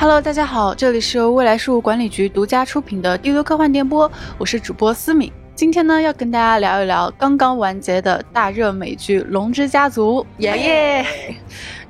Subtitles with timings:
[0.00, 5.30] Hello，大家好，这里是由未来事务管理局独家出品的《丢丢科幻电波》，我是主播思敏。
[5.54, 10.26] 今天呢，要跟大家聊一聊刚刚完结的大热美剧《龙之家族》。
[10.42, 11.06] 耶耶！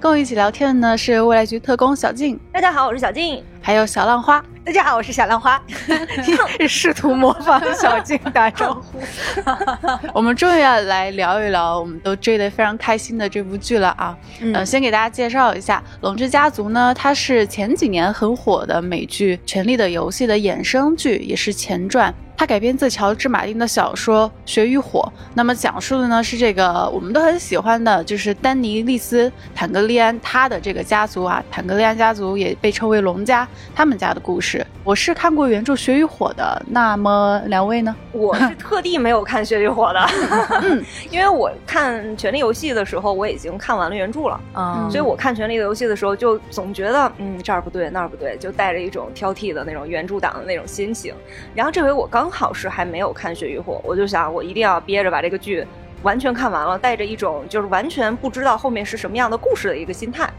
[0.00, 3.44] 跟我一起聊天的呢是未来局特工小静，大家好，我是小静。
[3.62, 4.44] 还有小浪花。
[4.70, 5.60] 大家好，我是小浪花。
[6.68, 9.00] 试图模仿小静打招呼。
[10.14, 14.16] 我们终于要来聊一聊我们都追得非常开心的这部剧了啊！
[14.38, 22.14] 嗯，先给大家介绍一下《龙之家族》呢，它是前几年很火的美剧《权力的游戏》的衍生剧，也是前传。
[22.40, 25.00] 它改编自乔治·马丁的小说《血与火》，
[25.34, 34.66] 那么讲述的呢是这个我们都很喜欢的，就是丹尼·利斯·坦格利安他的这个家族啊，坦格利安家族也被称为龙家，他们家的故事。
[34.82, 37.94] 我是看过原著《血与火》的，那么两位呢？
[38.10, 40.80] 我是特地没有看《血与火》的，
[41.12, 44.40] 因为我看《权力游戏》的时候我已经看完了原著了，
[44.90, 51.14] 所以我看《权力的游戏》的时候就总觉得嗯这儿不对那儿不对，就带着一种挑剔的那种原著党的那种心情。
[51.54, 52.29] 然后这回我刚。
[52.30, 55.66] 好是还没有看《血与火》，我就想我一定要憋着把这个剧
[56.02, 60.30] 完全看完了，带着一种就是完全不知道后面是什么样的故事的一个心态，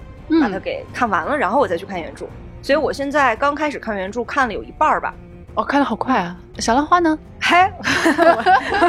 [0.41, 2.25] 把它给看完了，然后我再去看原著。
[2.61, 5.13] 所以我现在刚开始看原著，看了有一半儿吧。
[5.53, 6.35] 哦，看的好快啊！
[6.59, 7.17] 小浪花呢？
[7.39, 7.71] 嗨，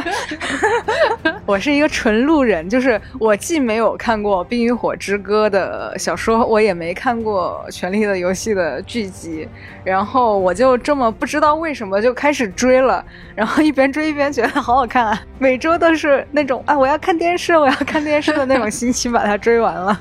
[1.45, 9.49] 我是一个纯路人，就是我既没有看过《冰与火之歌》的小说，我也没看过《权力的游戏》的剧集，
[9.83, 19.99] 然后我就这么不知道为什么就开始追了，然后一边追一边觉得好好看，啊，每周都是那种啊我要看电视，我要看电视的那种心情把它追完了。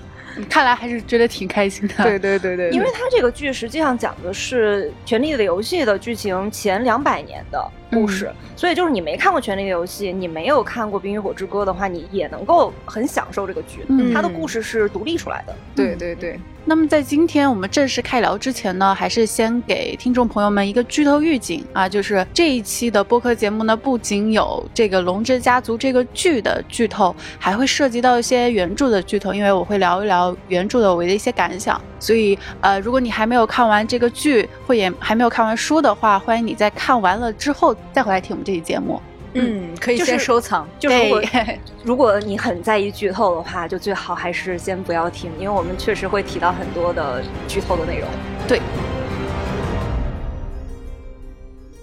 [0.49, 2.03] 看来还是觉得挺开心的。
[2.03, 13.85] 对对对对，因为它这个剧实际上讲的是《权力的游戏》的剧情前两百年的故事，所以就是你没看过《权力的游戏》，你没有看过《冰与火之歌》的话，你也能够很享受这个剧。
[13.89, 15.55] 嗯它的故事是独立出来的。
[15.75, 16.39] 对对对。
[16.63, 31.81] 那么在今天我们正式开聊之前呢，还是先给听众朋友们一个剧透预警啊，就是这一期的播客节目呢，不仅有这个《龙之家族》这个剧的剧透，还会涉及到一些原著的剧透，因为我会聊一聊原著的我的一些感想。
[31.99, 39.01] 所以呃，如果你还没有看完这个剧，或也还没有看完书的话，欢迎你在看完了之后再回来听我们这期节目。
[39.33, 40.67] 嗯，可以先收藏。
[40.77, 41.21] 就是如果
[41.83, 48.07] 如果你很在意剧透的话，就最好还是先不要听，因为我们确实会提到很多的剧透的内容。
[48.47, 48.61] 对。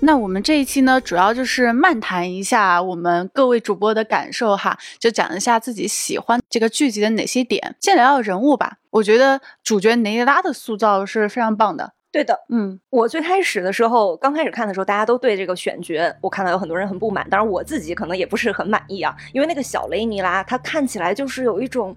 [0.00, 7.74] 那我们这一期呢，主要就是漫谈一下我们各位主播的感受哈，就讲一下自己喜欢这个剧集的哪些点。
[7.80, 11.94] 先聊聊人物吧，我觉得主角雷拉的塑造是非常棒的。
[12.10, 21.94] 对的，嗯，我最开始的时候，刚开始看的时候，大家都对这个选角，我看到有很多人很不满，当然我自己可能也不是很满意啊，因为那个小雷尼拉，她看起来就是有一种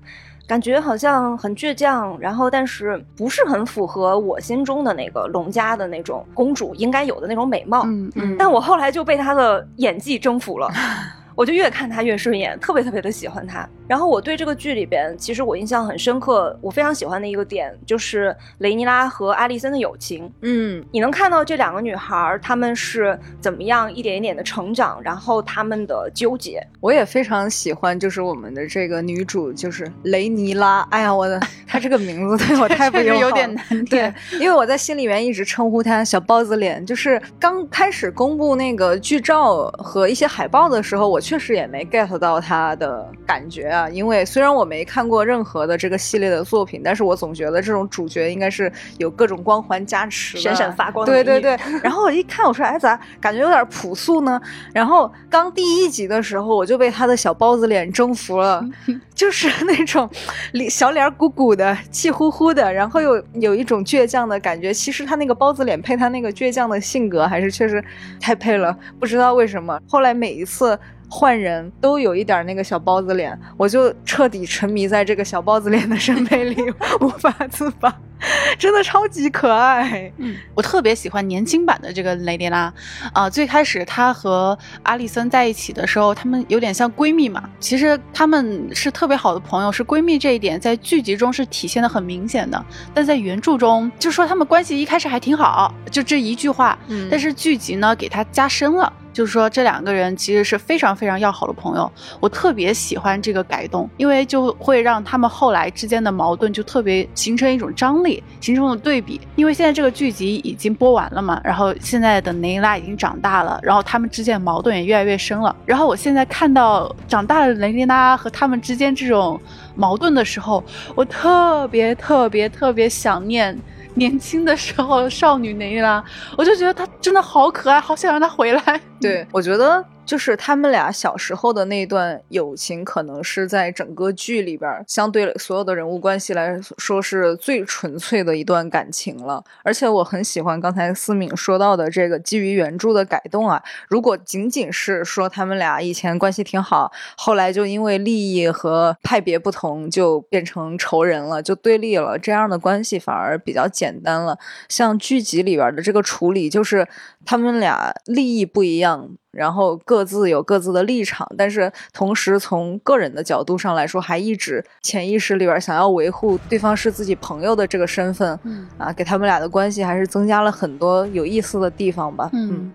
[0.47, 8.11] 感觉，好像很倔强，然后但是不是很符合我心中的那个龙家的那种公主应该有的那种美貌，嗯。
[8.15, 8.51] 嗯，但。
[8.51, 10.69] 我后来就被她的演技征服了。
[11.35, 13.67] 我就越看他越顺眼，特别特别的喜欢他。
[13.87, 20.31] 然后我对这个剧里边，其实我印象很深刻，我非常喜欢的一个点就是雷尼拉和阿丽森的友情。
[20.41, 26.65] 嗯，你能看到这两个女孩她们是怎么样一点一点的成长，然后她们的纠结。
[26.79, 30.81] 我也非常喜欢，就是我们的这个女主，就是雷尼拉。
[30.89, 33.85] 哎呀，我的， 她这个名字对我太不友好，有点难听。
[33.85, 36.85] 对，因为我在心里面一直称呼她小包子脸。
[36.85, 41.20] 就是刚开始公布那个剧照和一些海报的时候，我。
[41.21, 51.05] 确实也没 get 到他的感觉啊，因为虽然我没看过任何的这个系列的作品，但是我总觉得这种主角应该是有各种光环加持，闪闪发光。
[51.05, 51.57] 对对对。
[51.83, 54.41] 然后我一看，我说哎，咋感觉有点朴素呢？
[54.73, 58.65] 然后刚第一集的时候，我就被他的小包子脸征服了，
[59.13, 60.09] 就是那种
[60.53, 64.73] 脸小脸鼓鼓的、气呼呼的，然后又有一种倔强的感觉。
[64.73, 67.83] 其实他那个包子脸配他那个倔强的性格，还是确实
[68.19, 68.75] 太配了。
[68.99, 70.77] 不知道为什么，后来每一次。
[71.13, 76.55] 换人都有一点那个小包子脸，我就彻底沉迷在这个小包子脸的审美里，
[77.01, 77.93] 无法自拔，
[78.57, 80.09] 真的超级可爱。
[80.19, 82.73] 嗯，我特别喜欢年轻版的这个雷迪拉，
[83.11, 87.43] 啊，最开始她和阿里森在一起的时候，她们有点像闺蜜嘛。
[87.59, 98.93] 其实她们是特别好的朋友，是闺蜜这一点在剧集中是体现的很明显的，但在原著中就说他们关系一开始还挺好，就这一句话，嗯，但是剧集呢给它加深了。
[99.13, 101.91] 就是说，这两个人其实是非常非常要好的朋友。
[102.19, 109.19] 我特别喜欢这个改动，因为就会让他们后来之间的矛盾就特别形成一种张力，形成了对比。
[109.35, 115.55] 因为现在这个剧集已经播完了嘛，然后现在的雷拉已经长大了，然后他们之间的矛盾也越来越深了。
[115.65, 119.39] 然后我现在看到长大的雷拉和他们之间这种
[119.75, 120.63] 矛盾的时候，
[120.95, 123.57] 我特别特别特别想念。
[123.93, 126.01] 年轻的时候少女雷妮拉，
[126.37, 128.81] 我就觉得她真的好可爱，好想让她回来。
[129.01, 139.43] 对，我觉得就是他们俩小时候的那段友情，可能是在整个剧里边相对所有的人物关系来说是最纯粹的一段感情了。
[139.63, 143.61] 而且我很喜欢刚才思敏说到的这个基于原著的改动啊。
[143.87, 154.37] 如果仅仅是说他们俩以前关系挺好，后来就因为利益和派别不同就变成仇人了，就对立了，这样的关系反而比较简单了。
[154.67, 156.87] 像剧集里边的这个处理，就是
[157.25, 158.90] 他们俩利益不一样。
[159.31, 172.29] 然后各自有各自的立场，但是同时从个人的角度上来说，还一直潜意识里边想要维护对方是自己朋友的这个身份，嗯啊，给他们俩的关系还是增加了很多有意思的地方吧。
[172.33, 172.71] 嗯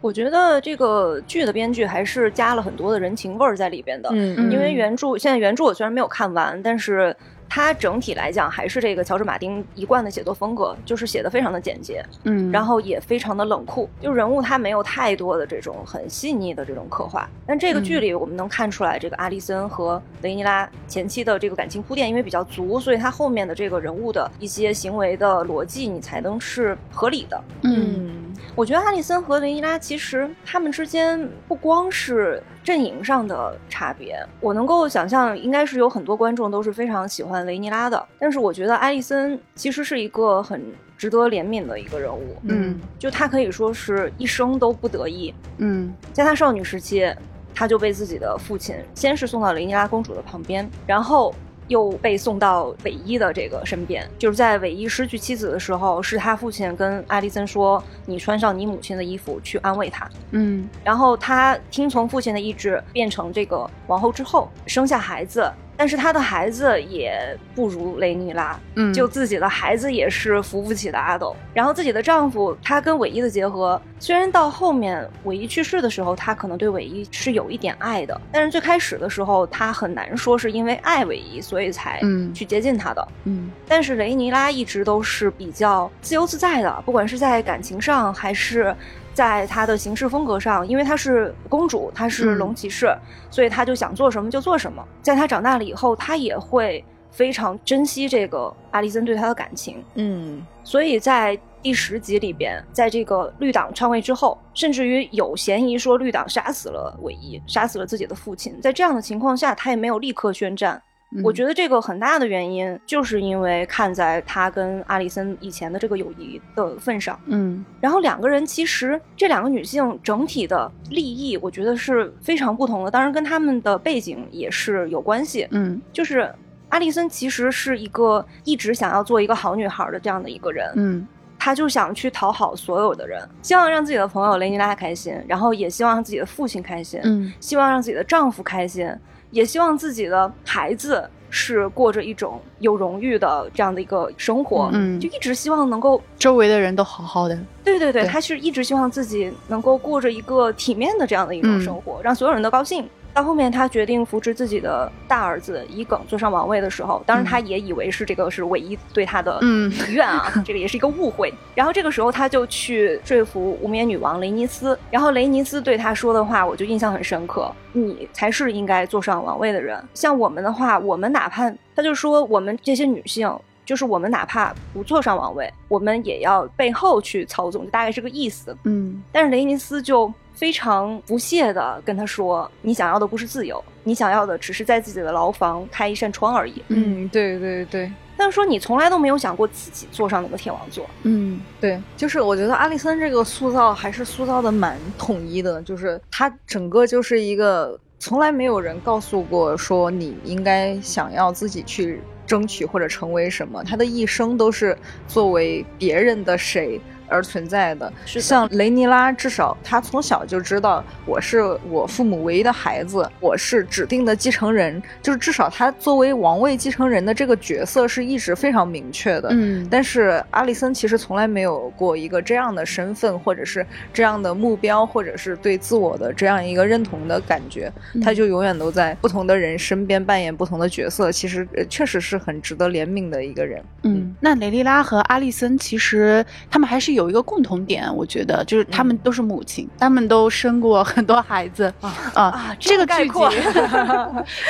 [0.00, 7.14] 我觉得这个剧的编剧还是加了很多的人情味儿在里边的，嗯因为原著现在原著我虽然没有看完，但是。
[7.48, 17.28] 它整体来讲还是这个乔治马丁一贯的写作风格，就是写的非常的简洁，嗯，然后也非常的冷酷，就人物他没有太多的这种很细腻的这种刻画。
[17.46, 27.42] 但这个剧里我们能看出来，这个阿丽森和雷尼拉前期的这个感情铺垫因为比较足，所以他后面的这个人物的一些行为的逻辑你才能是合理的。
[27.62, 28.14] 嗯
[28.54, 40.62] 我觉得阿里森和雷尼拉其实他们之间不光是阵营上的差别，我能够想象应该是有很多观众都是非常喜欢雷尼拉的，但是我觉得艾丽森其实是一个很
[40.94, 42.78] 值得怜悯的一个人物，嗯。
[42.98, 45.94] 就她可以说是一生都不得意，嗯。
[46.12, 47.10] 在她少女时期，
[47.54, 51.34] 她就被自己的父亲先是送到雷尼拉公主的旁边，然后
[51.68, 54.08] 又被送到韦一的这个身边。
[54.18, 60.08] 就是在韦一失去妻子的时候，是他父亲跟艾丽森说：“你穿上你母亲的衣服去安慰她。
[60.32, 65.50] 嗯”然后他听从父亲的意志，变成这个王后之后，生下孩子。
[65.78, 67.16] 但是他的孩子也
[67.54, 71.34] 不如雷尼拉，嗯，就自己的孩子也是扶不起的阿斗。
[71.54, 83.08] 然后自己的丈夫，他跟韦一的结合，虽然到后面韦一去世的时候，他可能对韦一是有一点爱的，但是最开始的时候，他很难说是因为爱韦一，所以才嗯去接近他的。
[83.22, 88.74] 嗯但是雷尼拉一直都是比较自由自在的，不管是在感情上还是。
[89.18, 92.96] 在她的行事风格上，因为她是公主，她是嗯龙骑士，
[93.32, 94.80] 所以她就想做什么就做什么。
[95.02, 99.82] 在她长大了以后，她也会非常珍惜这个阿丽森对她的感情。
[99.96, 108.56] 嗯所以在第十集里边，在这个绿党篡位之后，甚至于有嫌疑说绿党杀死了韦伊，杀死了自己的父亲。
[108.60, 110.80] 在这样的情况下，他也没有立刻宣战。
[111.24, 117.18] 我觉得得这个很大的原因，就是因为看在他跟阿里森以前的这个友谊的份上。
[117.24, 125.48] 嗯然后两个人其实这两个女性整体的利益，我觉得是非常不同的，当然跟他们的背景也是有关系。
[125.50, 126.30] 嗯就是
[126.68, 131.08] 阿丽森其实是一个一直想要做一个好女孩的这样的一个人，嗯
[131.48, 138.86] 她就想去讨好所有的人，希望让自己的朋友雷尼拉开心，然后也希望让自己的父亲开心，嗯希望让自己的丈夫开心，
[139.30, 147.34] 也希望自己的孩子是过着一种有荣誉的这样的一个生活，嗯就一直希望能够，周围的人都好好的。
[147.64, 152.86] 对对对，对他是一直希望自己能够过着一个体面的这样的一种嗯生活，让所有人都高兴。
[153.18, 161.34] 到后面，他决定扶持自己的大儿子伊耿坐上王位的时候，当然他也以为是这个是唯一对他的嗯遗愿啊， 这个也是一个误会。
[161.52, 169.82] 然后这个时候，他就去说服无冕女王雷尼斯，然后雷尼斯对他说的话，我就印象很深刻：你才是应该坐上王位的人。
[169.94, 173.28] 像我们的话，我们哪怕他就说我们这些女性。
[173.68, 178.56] 就是我们哪怕不坐上王位，我们也要背后去操纵，就大概是个意思。
[178.64, 186.62] 嗯但是雷尼斯就非常不屑的跟他说：“你想要的不是自由，你想要的只是在自己的牢房开一扇窗而已。
[186.68, 187.92] 嗯，对对对。
[188.16, 190.86] 但是说你从来都没有想过自己坐上那个天王座。
[191.02, 204.76] 嗯对，就是我觉得阿丽森这个塑造还是塑造的蛮统一的，就是他整个就是一个从来没有人告诉过说你应该想要自己去争取或者成为什么，他的一生都是
[205.06, 207.92] 作为别人的谁而存在的。
[208.04, 219.28] 是的像雷尼拉，至少他从小就知道我是我父母唯一的孩子，我是指定的继承人，就是至少他作为王位继承人的这个角色是一直非常明确的。
[219.32, 227.70] 嗯但是阿里森其实从来没有过一个这样的身份，或者是这样的目标，或者是对自我的这样一个认同的感觉。
[227.94, 233.62] 嗯他就永远都在不同的人身边扮演不同的角色，其实呃确实是很值得怜悯的一个人。
[233.82, 243.20] 嗯，那雷利拉和阿丽森其实他们还是有一个共同点，我觉得就是他们都是母亲，他们都生过很多孩子啊啊 这个剧集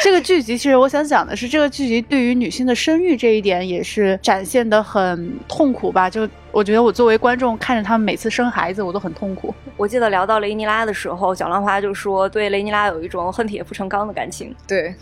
[0.00, 6.08] 这个剧集其实我想讲的是，这个剧集对于女性的生育这一点也是展现的很痛苦吧？
[6.08, 9.54] 就我觉得我作为观众看着他们每次生孩子，我都很痛苦。
[9.76, 14.54] 我记得聊到雷尼拉的时候，小浪花就说对雷尼拉有一种恨铁不成钢的感情。
[14.66, 14.94] 对，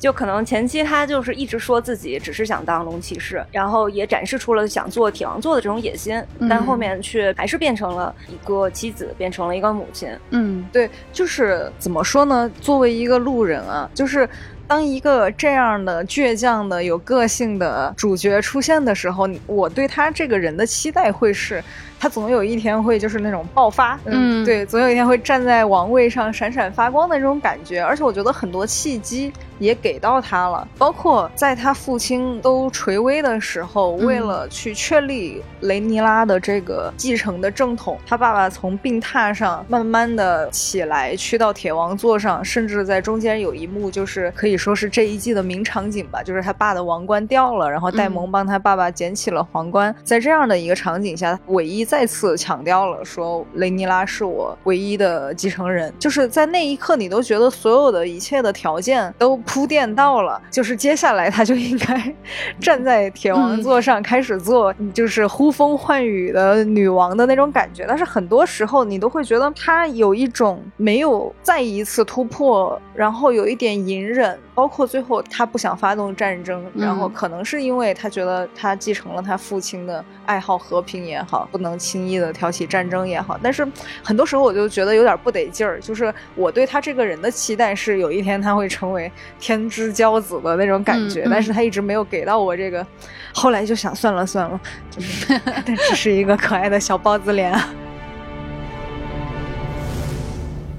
[0.00, 10.08] 就可能前期他就是一直说自己只是想当龙骑士，然后也展示出了想做铁王座的这种野心，嗯但后面却还是变成了一个妻子，变成了一个母亲。
[10.30, 12.50] 嗯对，就是怎么说呢？
[12.60, 14.28] 作为一个路人啊，就是
[14.66, 21.62] 当一个这样的倔强的、有个性的主角出现的时候，我对他这个人的期待会是，
[22.00, 27.80] 他总有一天会就是那种爆发，嗯对，总有一天会站在王位上闪闪发光的这种感觉。
[27.80, 34.10] 而且我觉得很多契机也给到他了，包括在他父亲都垂危的时候，嗯。
[34.10, 62.14] 为了去确立雷尼拉的这个继承的正统，他爸爸从病榻上慢慢的起来，去到铁王座上，甚至在中间有一幕就是可以说是这一季的名场景吧，就是他爸的王冠掉了，然后戴蒙帮他爸爸捡起了皇冠，在这样的一个场景下，韦伊再次强调了说雷尼拉是我唯一的继承人，就是在那一刻你都觉得所有的一切的条件都铺垫到了，就是接下来他就应该
[62.60, 83.66] 站在铁王座上开始做就是呼风唤雨的女王的那种感觉，但是很多时候你都会觉得他有一种没有再一次突破，然后有一点隐忍，包括最后他不想发动战争，嗯然后可能是因为他觉得他继承了他父亲的爱好和平也好，不能轻易的挑起战争也好，但是
[84.04, 91.28] 很多时候我就觉得有点不得劲儿，就是我对他这个人的期待是有一天他会成为天之骄子的那种感觉，嗯。
[91.28, 92.86] 嗯但是他一直没有给到我这个，
[93.32, 97.66] 后来就想算了算了，就是但只是一个可爱的小包子脸啊。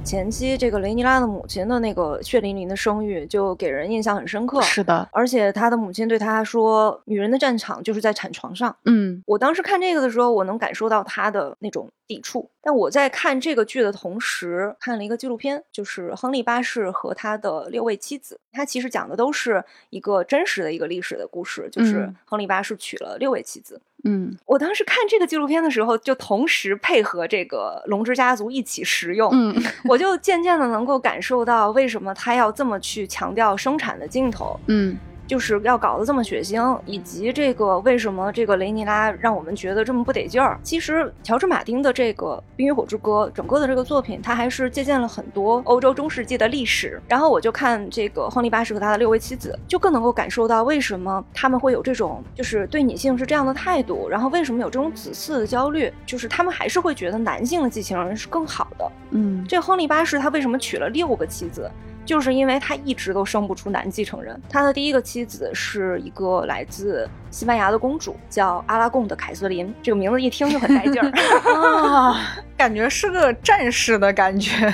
[0.03, 4.62] 前期这个雷尼拉的母亲的那个血淋淋的生育，就给人印象很深刻。
[4.62, 12.50] 是的，而且他的母亲对他说：“女人的战场就是在产床上。”嗯我当时看这个的时候，我能感受到他的那种抵触。
[12.63, 18.39] 但我在看这个剧的同时，看了一个纪录片，就是亨利八世和他的六位妻子。
[18.51, 23.75] 他其实讲的都是一个真实的一个历史的故事，就是嗯亨利八世娶了六位妻子。
[23.77, 23.81] 嗯
[24.46, 29.55] 我当时看这个纪录片的时候，就同时配合这个龙之家族一起食用，嗯。
[29.86, 34.60] 我就渐渐的能够感受到为什么他要这么去强调生产的镜头。
[34.67, 34.98] 嗯
[35.31, 40.59] 就是要搞得这么血腥，以及这个为什么这个雷尼拉让我们觉得这么不得劲儿？
[40.61, 47.01] 其实乔治马丁的这个《冰与火之歌》整个的这个作品，他还是借鉴了很多欧洲中世纪的历史。
[47.07, 58.91] 然后我就看这个亨利八世和他的六位妻子，就更能够感受到为什么他们会有这种就是对女性是这样的态度，然后为什么有这种子嗣的焦虑，就是他们还是会觉得男性的继承人是更好的。
[59.11, 61.71] 嗯这亨利八世他为什么娶了六个妻子？
[62.05, 64.39] 就是因为他一直都生不出男继承人。
[64.50, 69.73] 他的第一个妻子是一个来自西班牙的公主，叫阿拉贡的凯瑟琳。
[69.81, 71.11] 这个名字一听就很带劲儿。
[71.55, 74.71] 啊，感觉是个战士的感觉。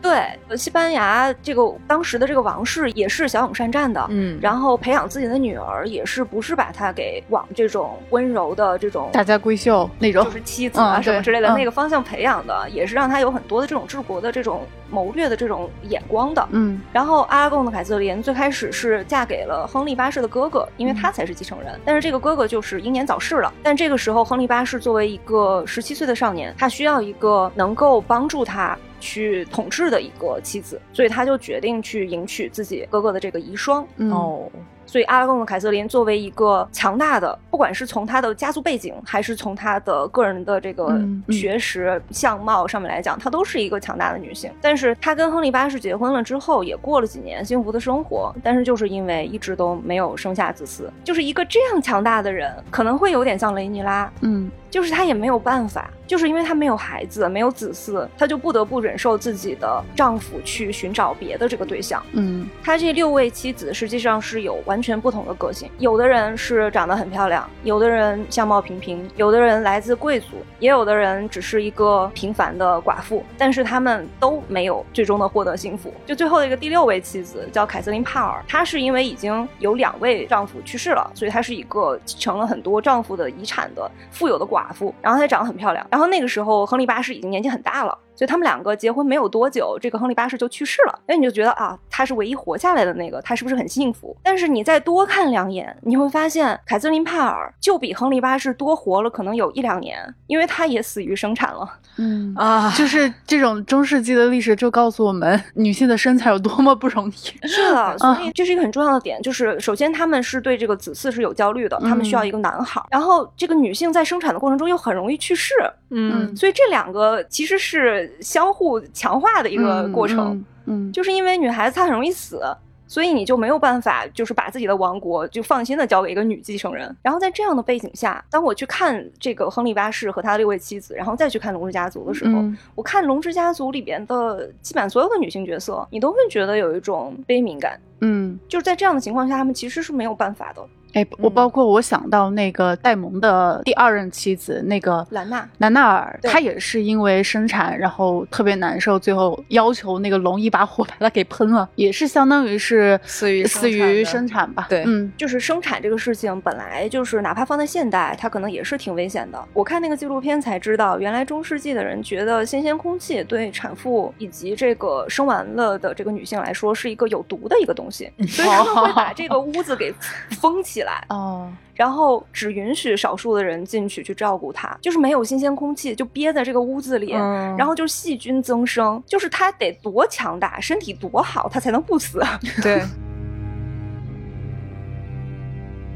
[0.00, 4.06] 对，呃西班牙这个当时的这个王室也是骁勇善战的。
[4.10, 16.46] 嗯然后培养自己的女儿，也是不是把她给往这种温柔的这种大家闺秀那种，就是妻子啊嗯什么之类的、嗯那个方向培养的，也是让她有很多的这种治国的这种谋略的这种眼光的。
[16.50, 21.77] 嗯然后阿拉贡的凯瑟琳最开始是嫁给了亨利八世的哥哥，因为他才是继承人。
[21.84, 23.52] 但是这个哥哥就是英年早逝了。
[23.62, 28.76] 但这个时候，亨利八世作为一个十七岁的少年，他需要一个能够帮助他。
[29.00, 33.86] 去统治的一个妻子，所以他就决定去迎娶自己哥哥的这个遗孀。
[33.96, 34.50] 嗯哦，
[34.88, 44.50] 所以阿拉贡的凯瑟琳作为一个强大的，不管是从她的家族背景，还是从她的个人的这个学识、相貌上面来讲，她都是一个强大的女性。
[44.62, 62.02] 但是她跟亨利八世结婚了之后，也过了几年幸福的生活，但是就是因为一直都没有生下子嗣，就是一个这样强大的人，可能会有点像雷尼拉，嗯就是她也没有办法，就是因为她没有孩子，没有子嗣，她就不得不忍受自己的丈夫去寻找别的这个对象。
[62.12, 75.92] 嗯他这六位妻子实际上是有完全不同的个性，有的人是长得很漂亮，有的人相貌平平，有的人来自贵族，也有的人只是一个平凡的寡妇，但是他们都没有最终的获得幸福。
[76.06, 87.96] 就最后的一个第六位妻子叫凯瑟琳帕尔，她是因为已经有两位丈夫去世了，所以她是一个继承了很多丈夫的遗产的富有的寡寡妇，然后她长得很漂亮，然后那个时候亨利八世已经年纪很大了。
[88.18, 90.98] 所以他们两个结婚没有多久，这个亨利八世就去世了。
[91.06, 94.16] 那你就觉得啊，他是唯一活下来的那个，他是不是很幸福？
[94.24, 101.78] 但是你再多看两眼，你会发现凯瑟琳帕尔就比亨利八世多活了可能有一两年，因为他也死于生产了。
[101.98, 107.46] 嗯啊，就是这种中世纪的历史就告诉我们，女性的身材有多么不容易。
[107.46, 112.84] 是的，所以这是一个很重要的点，就是首先他们是对这个子嗣是有焦虑的，他们需要一个男孩。
[112.90, 115.54] 然后这个女性在生产的过程中又很容易去世，
[115.90, 120.34] 嗯所以这两个其实是相互强化的一个过程。
[120.66, 122.40] 嗯，嗯，就是因为女孩子她很容易死，
[122.86, 126.94] 所以你就没有办法，就是把自己的王国就放心的交给一个女继承人。
[127.02, 137.78] 然后在这样的背景下，当我去看这个亨利八世和他的六位妻子，然后再去看龙之家族的时候，嗯我看龙之家族里边的基本上所有的女性角色，你都会觉得有一种悲悯感。
[138.00, 140.62] 嗯，就是在这样的情况下，他们其实是没有办法的。
[140.94, 154.66] 哎，我嗯包括我想到那个戴蒙的第二任妻子那个兰娜兰纳尔，她也是因为生产，然后特别难受，最后要求那个龙一把火 把她给喷了，也是相当于是死于死于生产吧。
[154.70, 159.38] 对嗯就是生产这个事情，本来就是哪怕放在现代，它可能也是挺危险的。
[159.52, 169.92] 我看那个纪录片才知道，原来中世纪的人觉得新鲜空气对产妇以及这个生完了的这个女性来说是一个有毒的一个东西，所以他们会把这个屋子给
[170.40, 177.12] 封起来，哦，然后只允许少数的人进去去照顾它，就是没有新鲜空气，就憋在这个屋子里。
[177.14, 182.22] 嗯然后就细菌增生，就是他得多强大，身体多好，他才能不死。
[182.62, 182.82] 对，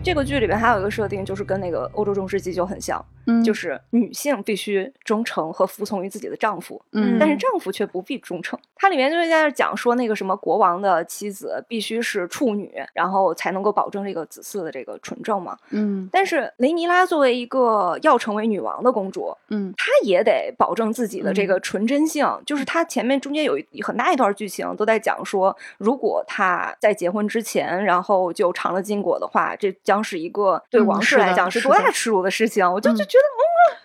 [0.05, 8.59] 这个剧里边还有一个设定，就是跟那个欧洲中世纪就很像，嗯，就是女性必须忠诚和服从于自己的丈夫，嗯，但是丈夫却不必忠诚。
[8.75, 15.57] 它里面就是在那讲说，那个什么国王的妻子必须是处女，然后才能够保证这个子嗣的这个纯正嘛。
[15.71, 22.27] 嗯但是雷尼拉作为一个要成为女王的公主，嗯她也得保证自己的这个纯真性。
[22.45, 32.65] 就是她前面中间有一很大一段剧情都在讲说，如果她在结婚之前，然后就尝了禁果的话，这将是一个对嗯王室来讲是多大耻辱的事情。
[32.73, 33.19] 我就嗯就觉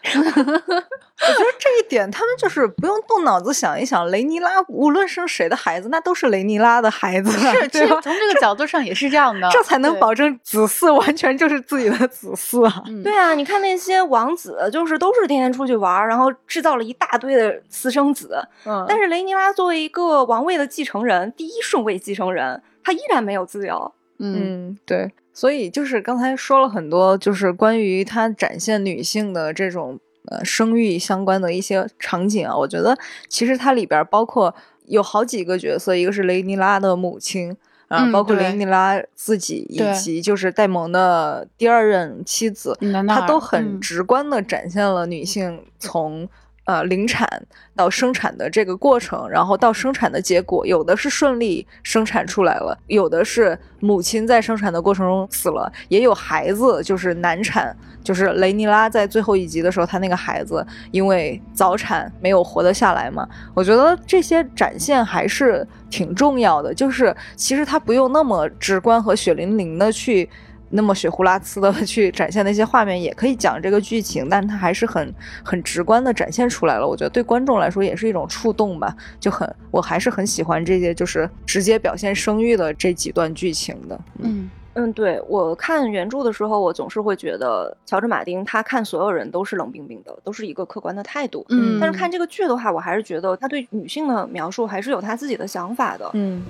[0.03, 12.83] 得， 我觉得这一点他们就是不用动脑子想一想，雷尼拉无论生谁的孩子，那都是雷尼拉的孩子，是，其对从这个角度上也是这样的，这才能保证子嗣完全就是自己的子嗣啊！
[12.87, 18.39] 嗯对啊，你看那些王子，就是都是天天出去玩，然后制造了一大堆的私生子。
[18.65, 23.91] 嗯但是雷尼拉作为一个王位的继承人，第一顺位继承人，他依然没有自由。
[24.19, 29.99] 嗯嗯，对，所以就是刚才说了很多，就是关于它展现女性的这种
[30.31, 32.57] 呃生育相关的一些场景啊。
[32.57, 32.97] 我觉得
[33.29, 34.55] 其实它里边包括
[34.87, 37.55] 有好几个角色，一个是雷尼拉的母亲。
[37.87, 42.75] 啊，嗯包括雷对尼拉自己以及就是戴蒙的第二任妻子，
[43.07, 46.27] 她都很嗯直观的展现了女性从
[46.67, 47.27] 呃临产
[47.75, 63.25] 到生产的这个过程，然后到生产的结果，有的是顺利生产出来了，有的是母亲在生产的过程中死了，也有孩子就是难产，就是雷尼拉在最后一集的时候，她那个孩子因为早产没有活得下来嘛。
[63.53, 70.29] 我觉得这些展现还是挺重要的，就是其实他不用那么直观和血淋淋的去。
[70.69, 76.87] 那么血呼啦呲的去展现那些画面，也可以讲这个剧情，但它还是很很直观的展现出来了。
[76.87, 83.99] 我觉得对观众来说也是一种触动吧，就很我还是很喜欢这些就是直接表现生育的这几段剧情的。
[84.19, 84.49] 嗯
[84.79, 91.43] 嗯，对我看原著的时候，我总是会觉得乔治·马丁他看所有人都是冷冰冰的，都是一个客观的态度。
[91.49, 96.07] 嗯，但是看这个剧的话，我还是觉得他对女性的描述还是有他自己的想法的。
[96.13, 96.43] 嗯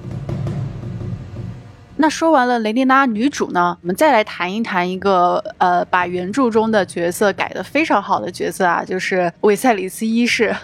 [2.00, 10.56] 那说完了雷丽娜女主呢，我们再来谈一谈一个呃，把原著中的角色改得非常好的角色啊，就是韦塞里斯一世。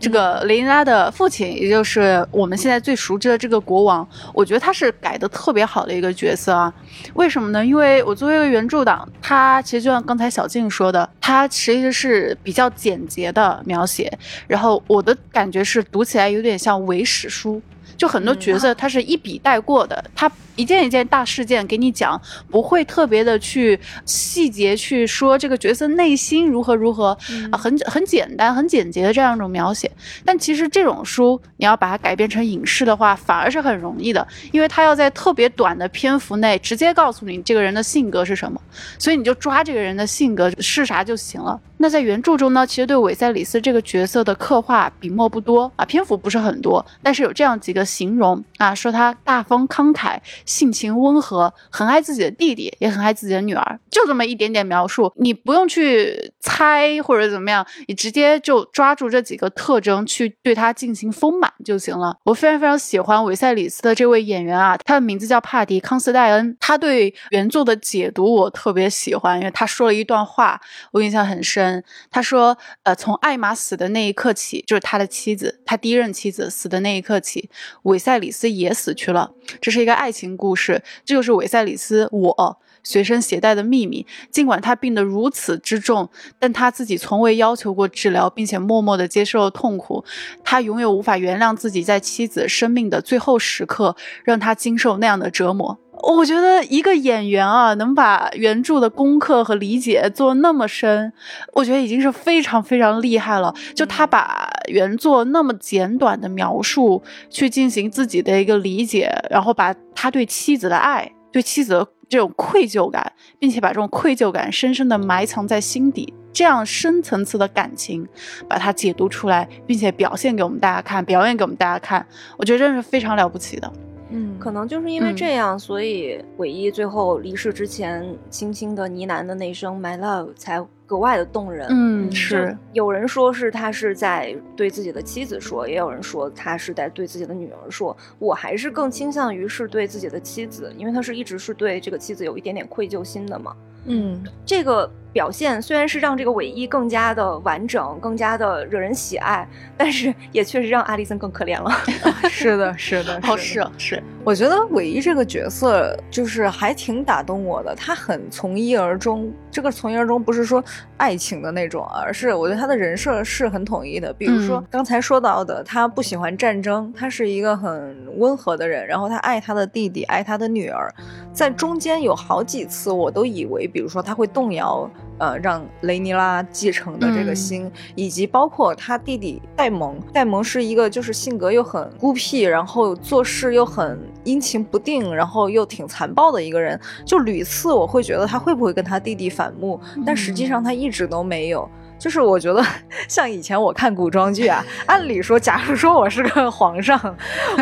[0.00, 6.72] 这个雷尼拉的父亲，也就是我们现在最熟知的这个国王，我觉得他是改的特别好的一个角色啊。
[7.14, 7.64] 为什么呢？
[7.64, 14.12] 因为我作为一个原著党，他其实就像刚才小静说的，他其实是比较简洁的描写，
[14.48, 17.62] 然后我的感觉是读起来有点像伪史书。
[17.96, 27.16] 就很多角色，他是一笔带过的，他一件一件大事件给你讲，不会特别的去细节去说这个角色内心如何如何，
[27.50, 29.90] 啊，很很简单、很简洁的这样一种描写。
[30.24, 38.60] 但其实这种书你要把它改编成影视的话，反而是很容易的，因为它要在特别短的篇幅内直接告诉你这个人的性格是什么，
[38.98, 41.60] 所以你就抓这个人的性格是啥就行了。
[41.78, 62.16] 那在原著中呢，其实对韦塞里斯这个角色的刻画笔墨不多啊，篇幅不是很多，但是有这样几个形容啊，说他大方慷慨，性情温和，很爱自己的弟弟，也很爱自己的女儿，就这么一点点描述，你不用去猜或者怎么样，你直接就抓住这几个特征去对他进行丰满就行了。
[62.24, 70.60] 我非常非常喜欢韦塞里斯的这位演员啊，他的名字叫帕迪康斯戴恩，他对原作的解读我特别喜欢，因为他说了一段话，
[70.92, 71.82] 我印象很深。
[72.10, 77.48] 他说：“呃，从艾玛死的那一刻起，就是他的妻子，他第一任妻子死的那一刻起，
[77.82, 79.32] 韦塞里斯也死去了。
[79.60, 84.06] 这是一个爱情故事，这就是韦塞里斯我随身携带的秘密。
[84.30, 90.04] 尽管他病得如此之重，但他自己从未要求过治疗，并且默默地接受了痛苦。
[90.44, 101.12] 他永远无法原谅自己在妻子生命的最后时刻让他经受那样的折磨。”我觉得一个演员啊，能把原著的功课和理解做那么深，
[101.52, 103.54] 我觉得已经是非常非常厉害了。
[103.72, 118.06] 就他把原作那么简短的描述去进行自己的一个理解，然后把他对妻子的爱、对妻子的这种愧疚感，并且把这种愧疚感深深的埋藏在心底，这样深层次的感情，
[118.46, 123.72] 把它解读出来，并且表现给我们大家看，表演给我们大家看，我觉得真是非常了不起的。
[124.10, 130.62] 嗯，可能就是因为嗯这样，所以韦一最后离世之前轻轻的呢喃的那声 “my love” 才
[130.92, 131.66] 格外的动人。
[131.70, 137.96] 嗯，是有人说是他是在对自己的妻子说，也有人说他是在对自己的女儿说。
[138.18, 143.56] 我还是更倾向于是对自己的妻子，因为他是一直是对这个妻子有一点点愧疚心的嘛。
[143.86, 149.46] 嗯，这个表现虽然是让这个尾一更加的完整，更加的惹人喜爱，
[149.76, 151.70] 但是也确实让阿丽森更可怜了。
[152.30, 159.32] 是的，是的，哦，的是是，我觉得韦一这个角色就是还挺打动我的，他很从一而终。
[159.50, 160.64] 这个从一而终不是说
[160.96, 164.10] 爱情的那种，而是我觉得他的人设是很统一的。
[164.14, 170.90] 比如说嗯刚才说到的，他不喜欢战争，他是一个很温和的人，然后他爱他的弟弟，爱他的女儿。
[171.34, 174.90] 在中间有好几次，我都以为，比如说他会动摇。
[175.18, 186.78] 呃，让雷尼拉继承的这个嗯心，以及包括他弟弟戴蒙，戴蒙是一个就是性格又很孤僻，然后做事又很阴晴不定，然后又挺残暴的一个人。
[187.04, 191.68] 就屡次我会觉得他会不会跟他弟弟反目，但实际上他一直都没有。
[191.98, 192.60] 就是我觉得
[193.06, 196.98] 像以前我看古装剧啊，按理说，假如说我是个皇上，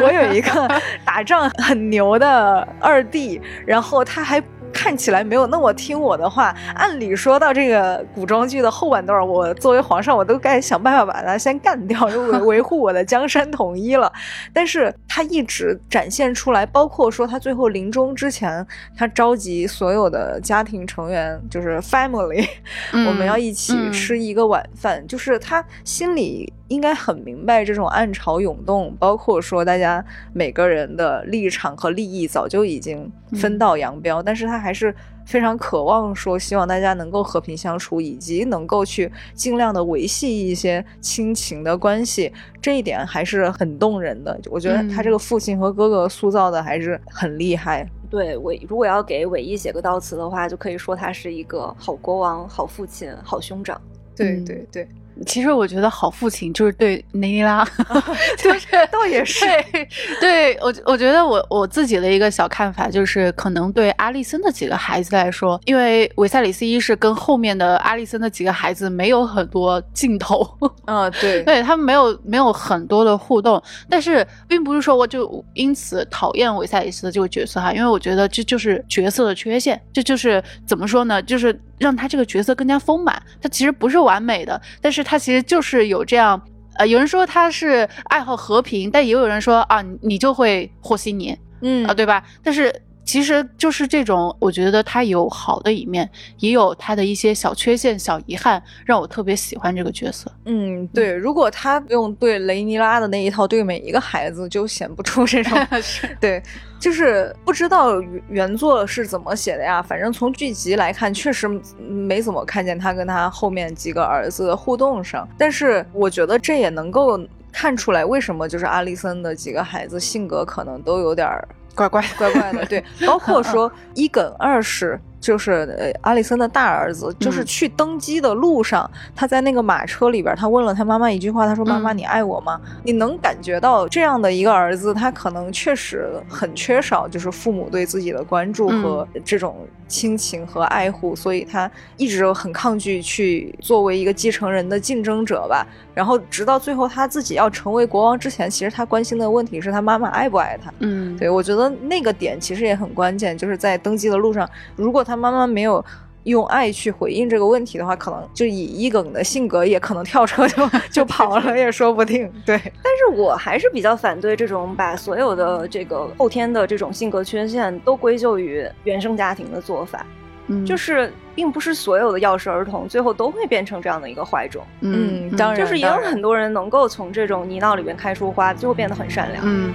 [0.02, 4.42] 我有一个 打仗很牛的二弟，然后他还。
[4.72, 14.10] 看起来没有那么听我的话，按理说到这个古装剧的后半段，我作为皇上，我都该想办法把他先干掉， 就维维护我的江山统一了。
[14.52, 22.46] 但是他一直展现出来，包括说他最后临终之前，他召集所有的家庭成员，就是 family，、
[22.92, 30.02] 嗯我们要一起嗯吃一个晚饭，就是他心里应该很明白这种暗潮涌动，包括说大家
[30.32, 34.94] 每个人的立场和利益早就已经分道扬镳，但是他还是
[35.26, 44.38] 非常渴望说希望大家能够和平相处，以及能够去尽量的维系一些亲情的关系，这一点还是很动人的。
[44.48, 47.84] 我觉得他这个父亲和哥哥塑造的还是很厉害。
[48.08, 53.80] 对韦，如果要给伟一写个悼词的话，就可以说他是一个好国王、好父亲、好兄长。
[54.16, 54.88] 对嗯对对，
[55.26, 57.64] 其实我觉得好父亲就是对尼尼拉，
[58.38, 70.48] 就是倒也是对，对我我觉得我我自己的一个小看法就是，可能对阿丽森的几个孩子来说，因为维塞里斯一世跟后面的阿丽森的几个孩子没有很多镜头，
[70.86, 83.20] 嗯，对对他们没有没有很多的互动，但是并不是说我就因此讨厌维塞里斯的这个角色哈，因为我觉得这就是角色的缺陷，这就是怎么说呢，就是让他这个角色更加丰满。
[83.42, 86.40] 他其实不是完美的，但是他其实就是有这样。
[86.76, 92.22] 呃，有人说他是爱好和平，但也有人说啊，你就会和稀泥嗯啊，对吧？
[92.42, 92.72] 但是
[93.04, 96.08] 其实就是这种，我觉得他有好的一面，
[96.38, 100.30] 也有他的一些小缺陷、小遗憾，让我特别喜欢这个角色。
[100.44, 105.58] 嗯，对，如果他用对雷尼拉的那一套对每一个孩子，就显不出这种
[106.20, 106.40] 对，
[106.78, 109.82] 就是不知道原原作是怎么写的呀。
[109.82, 115.28] 反正从剧集来看，确实没怎么看见他跟他后面几个儿子的互动上。
[115.36, 117.18] 但是我觉得这也能够
[117.52, 121.28] 看出来，为什么就是阿丽森的几个孩子性格可能都有点
[121.74, 122.64] 儿乖乖， 怪怪的。
[122.66, 125.00] 对，包括说 一梗二世。
[125.20, 139.56] 就是呃阿里森的大儿子，就是嗯去登基的路上，他在那个马车里边，他问了他妈妈一句话，他说：“妈妈，嗯你爱我吗？”你能感觉到这样的一个儿子，他可能确实很缺少，就是父母对自己的关注嗯和这种
[139.86, 145.66] 亲情和爱护，所以他一直很抗拒去作为一个继承人的竞争者吧。
[145.92, 150.72] 然后直到最后他自己要成为国王之前，其实他关心的问题是他妈妈爱不爱他。
[150.78, 155.84] 嗯，对，我觉得那个点其实也很关键，就是在登基的路上，如果他妈妈没有
[156.24, 162.30] 用爱去回应这个问题的话，可能就以一梗的性格，也可能跳车就 就跑了， 也说不定。
[162.44, 170.04] 对，但是我还是比较反对这种把所有的这个后天的这种性格缺陷都归咎于原生家庭的做法，
[170.48, 179.42] 嗯就是并不是所有的钥匙儿童最后都会变成这样的一个坏种，嗯当然就是也有很多人能够从这种泥淖里面开出花，最后变得很善良。
[179.46, 179.72] 嗯。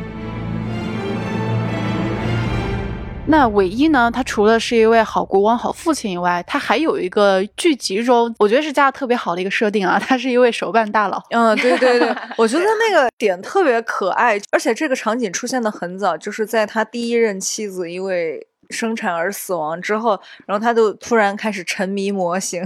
[3.27, 4.11] 那韦一呢？
[4.13, 11.21] 他除了是一位好国王、好父亲以外，他还有一个剧集中，我觉得是加的特别好的一个设定啊，他是一位手办大佬。
[11.31, 22.63] 嗯，对对对， 我觉得那个点特别可爱，而且这个场景出现的很早，就是在他第一任妻子因为生产而死亡之后，然后他就突然开始沉迷模型，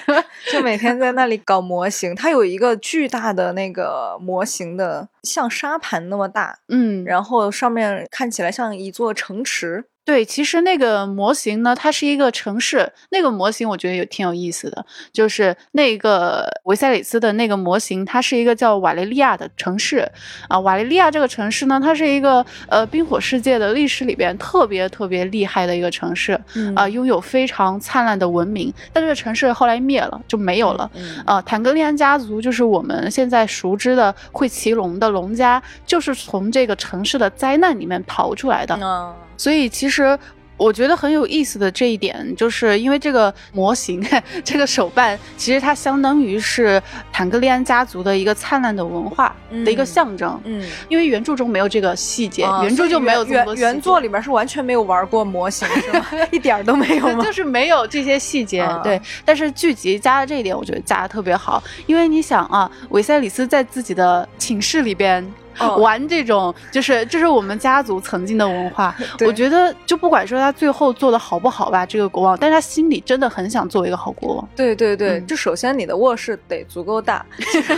[0.52, 2.14] 就每天在那里搞模型。
[2.14, 9.86] 他有一个巨大的那个模型的，像沙盘那么大，嗯，然后上面看起来像一座城池。
[10.04, 12.92] 对，其实那个模型呢，它是一个城市。
[13.10, 20.10] 那个模型我觉得也挺有意思的，就是那个维塞里斯的那个模型，它是一个叫瓦雷利亚的城市
[20.48, 20.58] 啊。
[20.58, 28.74] 瓦雷利亚这个城市呢，它是一个呃冰火世界的历史里边特别特别厉害的一个城市嗯啊，拥有非常灿烂的文明。
[28.92, 30.90] 但这个城市后来灭了，就没有了。
[30.94, 38.76] 嗯呃，坦格利安家族就是我们现在熟知的会骑龙的龙家，就是从这个城市的灾难里面逃出来的。
[38.82, 40.16] 嗯所以其实
[40.56, 44.00] 我觉得很有意思的这一点，就是因为这个模型，
[44.44, 46.80] 这个手办，其实它相当于是
[47.12, 50.40] 坦格利安家族的一个灿烂的文化的一个嗯象征。
[50.44, 56.06] 嗯，因为原著中没有这个细节，啊原著就没有这么多细节原原作里面是完全没有玩过模型，是吗？
[56.30, 57.18] 一点都没有吗？
[57.26, 59.00] 就是没有这些细节，啊对。
[59.24, 65.28] 但是剧集加的这一点，我觉得加的特别好，因为你想啊，韦塞里斯在自己的寝室里边。
[65.58, 68.94] 哦玩这种就是这是我们家族曾经的文化，
[69.26, 74.48] 我觉得就不管说他最后做的好不好吧，这个国王，但是他心里真的很想做一个好国王。
[74.56, 77.24] 对对对，嗯就首先你的卧室得足够大。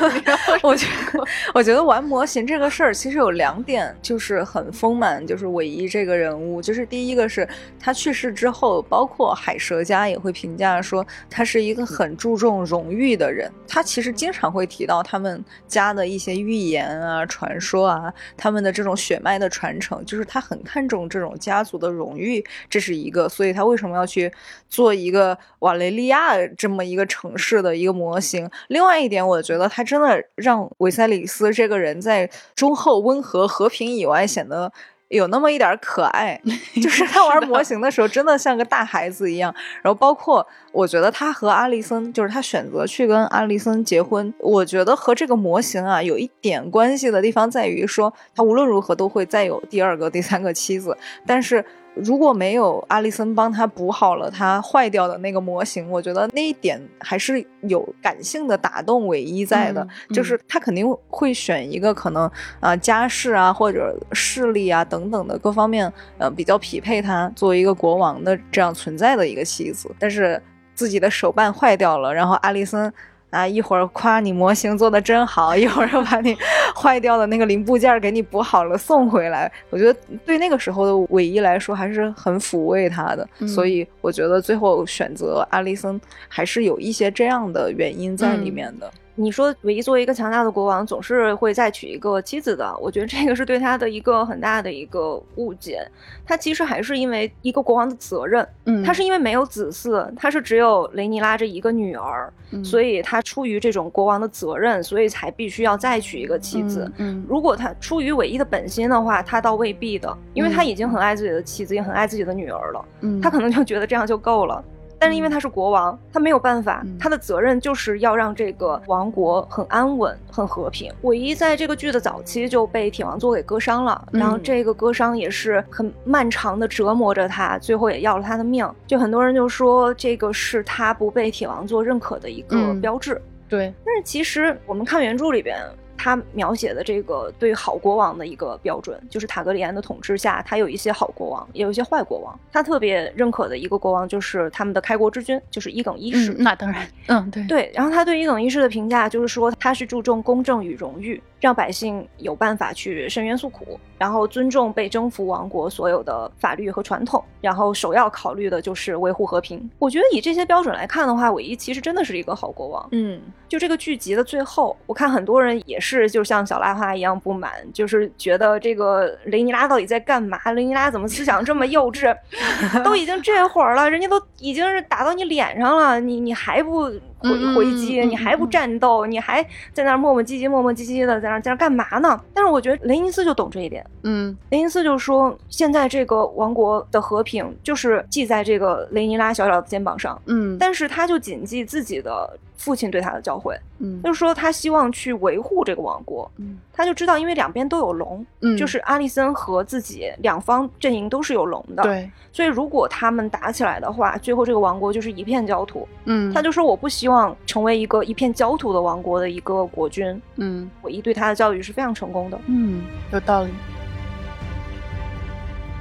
[0.63, 13.51] 我觉得，我觉得玩模型这个事儿其实有两点，就是很丰满，就是韦一这个人物，就是第一个是他去世之后，包括海蛇家也会评价说他是一个很注重荣誉的人。
[13.67, 23.29] 他其实经常会提到他们家的一些预言啊、传说说啊，他们的这种血脉的传承，就是他很看重这种家族的荣誉，这是一个。
[23.29, 24.31] 所以他为什么要去
[24.69, 28.49] 做一个瓦雷利亚这么一个城市的一个模型？
[28.69, 34.71] 另外一点，我觉得他真的让韦塞里斯这个人在忠厚、温和、和平以外显得。
[35.15, 36.41] 有那么一点儿可爱，
[36.83, 39.55] 就是他玩模型的时候，真的像个大孩子一样。
[39.83, 51.65] 然后包括我觉得他和阿丽森，就是他选择去跟阿丽森结婚，我觉得和这个模型啊有一点关系的地方在于说，他无论如何都会再有第二个、第三个妻子，但是。
[51.95, 62.31] 如果没有阿丽森帮他补好了他坏掉的那个模型，我觉得那一点还是有感性的打动唯一在的，嗯就是他肯定会选一个可能
[62.61, 70.41] 啊、家世啊或者势力啊等等的各方面呃比较匹配他作为一个国王的这样存在的一个妻子，但是
[70.75, 72.93] 自己的手办坏掉了，然后阿丽森。
[73.35, 73.47] 啊！
[73.47, 76.37] 一会儿夸你模型做的真好， 一会儿又把你
[76.75, 79.51] 坏掉的那个零部件给你补好了送回来。
[79.71, 88.91] 我觉得对那个时候的尾一来说还是很抚慰他的，嗯所以我觉得最后选择阿丽森还是有一些这样的原因在里面的。
[89.17, 95.87] 你说唯一作为一个强大的国王，总是会再娶一个妻子的，我觉得这个是对他的一个很大的一个误解。
[96.27, 106.91] 他其实还是因为一个国王的责任，嗯，他是因为没有子嗣，他是只有雷尼拉这一个女儿，嗯所以他出于这种国王的责任，所以才必须要再娶一个妻子。
[106.97, 114.65] 嗯，如果他出于唯一的本心的话，他倒未必的，因为他已经很爱自己的妻子，也很爱自己的女儿了，嗯，他可能就觉得这样就够了。
[115.05, 120.91] 但是因为他是国王，他没有办法嗯，他的责任就是要让这个王国很安稳、很和平。
[121.03, 128.67] 韦一在这个剧的早期就被铁王座给割伤了，嗯然后这个割伤也是很漫长的折磨着他，最后也要了他的命。
[128.87, 133.21] 就很多人就说这个是他不被铁王座认可的一个嗯标志。
[133.47, 135.59] 对，但是其实我们看原著里边，
[136.05, 142.39] 他描写的这个对好国王的一个标准，就是塔格里安的统治下，他有一些好国王，也有一些坏国王。
[142.53, 146.33] 他特别认可的一个国王就是他们的开国之君，就是伊耿一世。
[146.33, 147.73] 嗯，那当然，嗯，对对。
[147.75, 159.71] 然后他对伊耿一世的评价就是说，他是注重公正与荣誉，让百姓有办法去伸冤诉苦，然后尊重被征服王国所有的法律和传统，然后首要考虑的就是维护和平。
[159.79, 162.87] 我觉得以这些标准来看的话，韦伊其实真的是一个好国王。
[162.93, 170.39] 嗯，就这个剧集的最后，我看很多人也是是就像小拉花一样不满，就是觉得这个雷尼拉到底在干嘛？
[170.53, 172.15] 雷尼拉怎么思想这么幼稚？
[172.85, 176.91] 都已经这会儿了，人家都已经是打到你脸上了，你你还不
[177.25, 178.05] 回回击？
[178.05, 179.05] 你还不战斗？
[179.07, 182.21] 你还在那儿磨磨唧唧、磨磨唧唧的在那在那干嘛呢？
[182.33, 183.85] 但是我觉得雷尼斯就懂这一点。
[184.03, 190.21] 嗯，雷尼斯就说，现在这个王国的和平就是系在这个雷尼拉小小的肩膀上。
[190.27, 196.31] 嗯，但是他就谨记自己的父亲对他的教诲，嗯，就是说他希望去维护这个王国。
[196.39, 205.87] 嗯，他就知道，因为两边都有龙，嗯就是阿里森和自己两方阵营都是有龙的。，对，所以如果他们打起来的话，最后这个王国就是一片焦土。
[206.07, 207.14] 嗯，他就说，我不希望
[207.47, 210.21] 成为一个一片焦土的王国的一个国君。
[210.37, 212.39] 嗯我一对他的教育是非常成功的。
[212.47, 213.51] 嗯，有道理。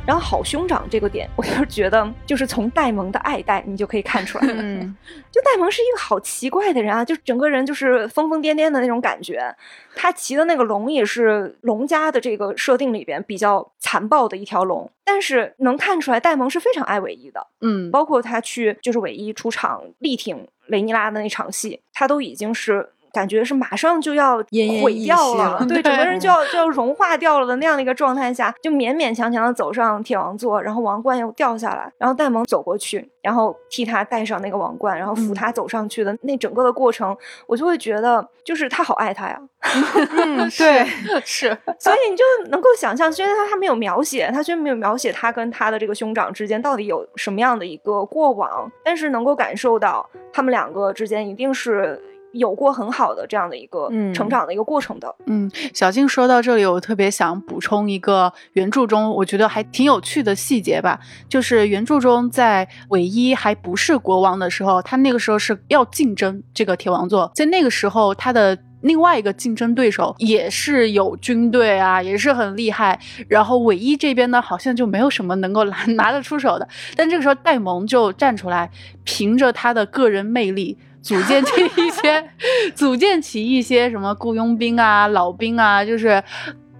[0.05, 4.55] 然后好兄长这个点，我就是觉得，就是从戴蒙的爱戴，你就可以看出来了。
[4.57, 4.95] 嗯，
[5.31, 9.55] 就戴蒙是一个好奇怪的人啊，就整个人就是疯疯癫癫的那种感觉。
[9.95, 17.47] 他骑的那个龙也是龙家的这个设定里边比较残暴的一条龙，但是能看出来戴蒙是非常爱韦伊的。
[17.61, 22.89] 嗯，包括他去就是韦伊出场力挺雷尼拉的那场戏，他都已经是。
[23.13, 24.37] 感觉是马上就要
[24.81, 35.33] 毁掉了，对，整个人就要就要融化掉了的那样的一个状态下，就勉勉强强的走上铁王座，然后王冠又掉下来，然后戴蒙走过去，然后替他戴上那个王冠，然后扶嗯。
[35.35, 37.15] 他走上去的那整个的过程，
[37.47, 39.39] 我就会觉得，就是他好爱他呀，
[40.17, 40.85] 嗯， 对，
[41.23, 52.01] 是，所以你就能够想象，虽然他他没有描写，他虽然没有描写他跟他的这个兄长之间到底有什么样的一个过往，但是能够感受到他们两个之间一定是
[52.33, 55.15] 有过很好的这样的一个嗯成长的一个过程的。
[55.25, 68.57] 嗯，小静说到这里，我特别想补充一个原著中我觉得还挺有趣的细节吧，就是原著中在韦一还不是国王的时候，他那个时候是要竞争这个铁王座，在那个时候他的。
[68.83, 72.99] 另外一个竞争对手也是有军队啊，也是很厉害。
[73.29, 76.67] 然后韦一这边呢，好像就没有什么能够拿拿得出手的。
[76.93, 78.69] 但这个时候戴蒙就站出来，
[79.05, 82.29] 凭着他的个人魅力，组建起一些，
[82.73, 86.23] 组建起一些什么雇佣兵啊、老兵啊，就是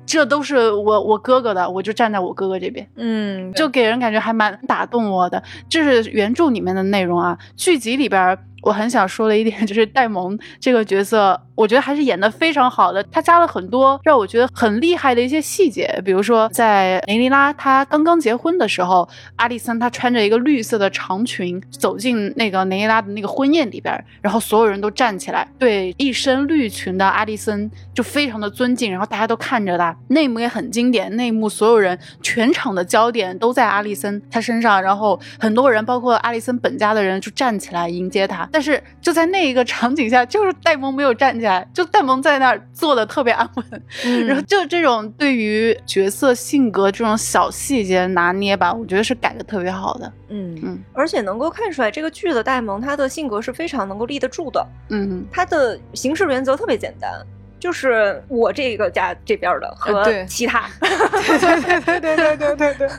[0.05, 5.43] 这都是我我哥哥的，我就站在我哥哥这边，嗯，就给人感觉还蛮打动我的。
[5.69, 8.39] 这是原著里面的内容啊，剧集里边儿。
[8.63, 13.03] 我很想说的一点 就是戴蒙这个角色，我觉得还是演的非常好的。
[13.11, 29.95] 他加了很多让我觉得很厉害的一些细节，比如说在雷尼拉她刚刚结婚的时候，阿丽森她穿着一个绿色的长裙走进那个雷尼拉的那个婚宴里边，然后所有人都站起来，对一身绿裙的阿丽森就非常的尊敬，然后大家都看着她。
[30.07, 38.47] 那幕也很经典，那幕所有人全场的焦点都在阿丽森她身上，然后很多人包括阿丽森本家的人就站起来迎接她。
[38.53, 43.65] 但是就在那一个场景下，就是戴蒙没有站起来，就戴蒙在那儿坐的特别安稳。
[44.05, 50.13] 嗯 然后就这种对于角色性格这种小细节拿捏吧，我觉得是改的特别好的。
[50.29, 57.11] 嗯嗯而且能够看出来，这个剧的戴蒙他的性格是非常能够立得住的，嗯他的行事原则特别简单。
[57.59, 62.89] 就是我这个家这边的和其他， 对对对对对对对，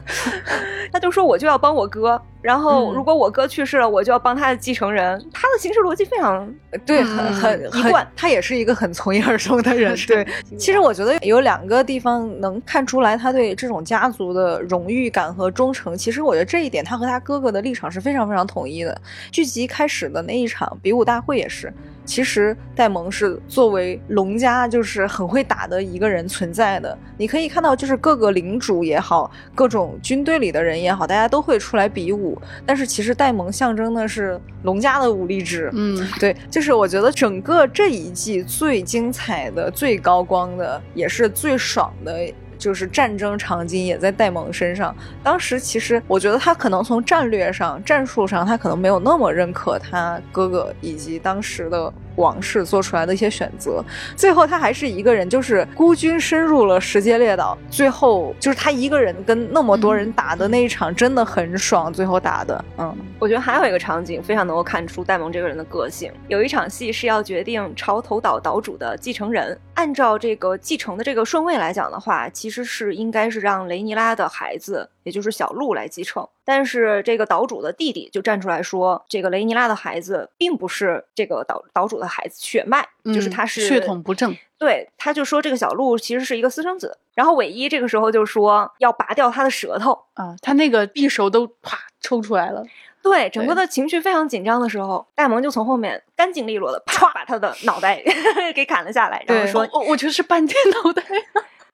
[0.90, 5.18] 他就说我就要帮我哥，然后嗯如果我哥去世了，我就要帮他的继承人。
[5.32, 6.46] 他的行事逻辑非常
[6.84, 9.96] 对，很很一贯他也是一个很从一而终的人。
[10.06, 10.26] 对，
[10.58, 15.96] 其实我觉得有两个地方能看出来他对这种家族的荣誉感和忠诚。
[15.96, 18.94] 其实我觉得这一点，他和他哥哥的立场是非常非常统一的。
[19.32, 21.72] 剧集开始的那一场比武大会也是，
[22.04, 26.98] 其实戴蒙是作为龙家就是很会打的一个人存在的。
[27.16, 32.33] 你可以看到，就是各个领主也好，各种军队里的人也好，大家都会出来比武。
[32.66, 35.70] 但是其实戴蒙象征的是龙家的武力值。
[35.74, 42.32] 嗯对，就是我觉得整个这一季最精彩的、最高光的，也是最爽的。
[42.56, 44.94] 就是战争场景也在戴蒙身上。
[45.22, 53.84] 当时其实我觉得他可能从战略上、战术上，他可能没有那么认可他哥哥以及当时的王室做出来的一些选择。
[54.16, 66.12] 最后他还是一个人，就是孤军深入了石阶列岛，最后就是他一个人跟那么多人打的那一场真的很爽，最后打的，嗯，我觉得还有一个场景非常能够看出戴蒙这个人的个性。
[66.28, 76.28] 有一场戏是要决定潮头岛岛主的继承人，按照这个继承的这个顺位来讲的话，其实是应该是让雷尼拉的孩子，也就是小鹿来继承。
[76.44, 84.36] 但是这个岛主的弟弟就站出来说，这个雷尼拉的孩子并不是这个岛岛主的孩子，血脉就是他是血统不正。
[84.58, 86.98] 对，他就说这个小鹿其实是一个私生子。
[87.14, 92.64] 然后韦一这个时候就说要拔掉他的舌头啊，他那个匕首都啪抽出来了。
[93.02, 98.02] 对，整个的情绪非常紧张的时候，戴蒙就从后面干净利落的啪把他的脑袋
[98.54, 101.02] 给砍了下来，然后说：“我我觉得是半截脑袋。”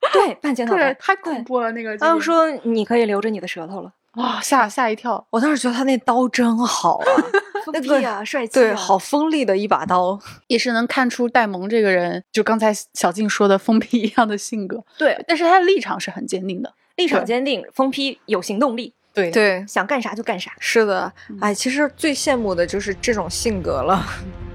[0.12, 1.96] 对，半截脑袋太恐怖了那个。
[1.98, 5.24] 他就说：“你可以留着你的舌头了。”哇，吓吓一跳！
[5.30, 7.06] 我当时觉得他那刀真好啊，
[7.72, 14.82] 那个呀，帅气，对，好锋利的一把刀，也是能看出戴蒙这个人，就刚才小静说的疯批一样的性格。
[14.98, 18.92] 对，但是他的立场是很坚定的，立场坚定，疯批有行动力。
[19.14, 20.50] 对对，想干啥就干啥。
[20.58, 24.04] 是的，哎，其实最羡慕的就是这种性格了。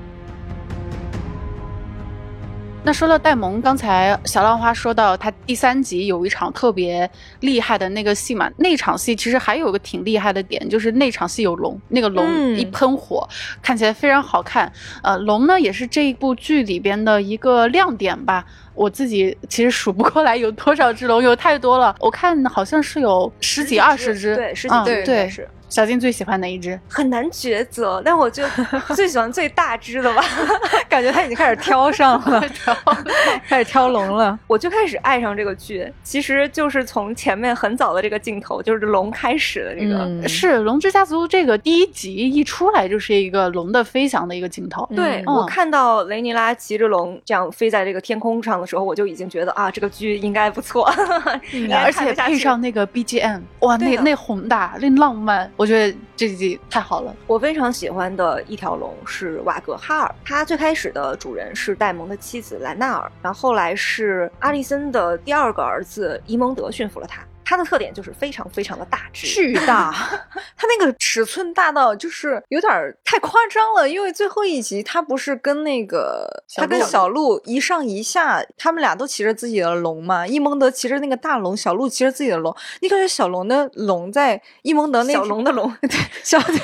[2.85, 7.09] 那说到戴蒙，刚才小浪花说到他第三集有一场特别
[7.39, 13.27] 厉害的那个戏嘛，那场戏其实还有个挺厉害的点，就是那场戏有龙，那个龙一喷火，
[13.59, 14.71] 看起来非常好看。
[15.01, 18.45] 呃，龙呢也是这一部剧里边的一个亮点吧。
[18.75, 21.95] 我自己其实数不过来有多少只龙，有太多了。
[21.99, 25.49] 我看好像是有十几二十只，对，十几对对是。
[25.75, 26.79] 小金最喜欢哪一只？
[26.87, 28.45] 很难抉择，但我就
[28.95, 30.23] 最喜欢最大只的吧。
[30.87, 32.41] 感觉他已经开始挑上了，
[33.45, 34.39] 开始挑龙了。
[34.47, 40.29] 我就开始爱上这个剧，其实就是从前面很早的这个镜头，就是龙开始的这个。
[40.29, 44.89] 是《龙之家族》这个第一集一出来就是一个龙的飞翔的一个镜头。
[44.95, 50.85] 对我看到雷尼拉骑着龙这样飞在这个天空上的时候，我就已经觉得啊，这个剧应该不错。
[51.73, 55.51] 而且配上那个 BGM，哇，那那宏大，那浪漫。
[55.57, 57.11] 我我觉得这集太好了。
[57.25, 67.23] 我非常喜欢的一条龙是瓦格哈尔，他最开始的主人是戴蒙的妻子兰纳尔，然后后来是阿利森的第二个儿子伊蒙德驯服了他。
[67.45, 69.93] 它的特点就是非常非常的大只，巨 大，
[70.57, 72.71] 它那个尺寸大到就是有点
[73.05, 73.87] 太夸张了。
[73.87, 80.25] 因为最后一集，它不是跟那个它跟小鹿一上一下，他们俩都骑着自己的龙嘛。
[80.25, 82.53] 伊蒙德骑着那个大龙，小鹿骑着自己的龙。
[82.81, 86.59] 你感觉小龙的龙在伊蒙德那小龙的龙， 对小对，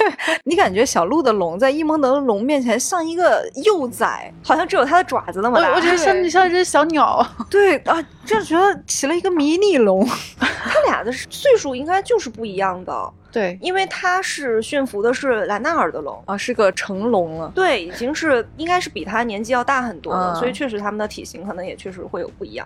[0.46, 5.76] 你感觉小鹿的龙在伊蒙德的龙面前像一个幼崽，好像只有它的爪子那么大。
[5.76, 7.26] 我觉得像 像一只小鸟。
[7.50, 10.08] 对啊，就觉得起了一个迷你龙。
[10.72, 22.66] 他俩的岁数应该就是不一样的，对，因为他是驯服的是兰纳尔的龙啊，是个成龙了，对，已经是应该是比他年纪要大很多的，所以确实他们的体型可能也确实会有不一样。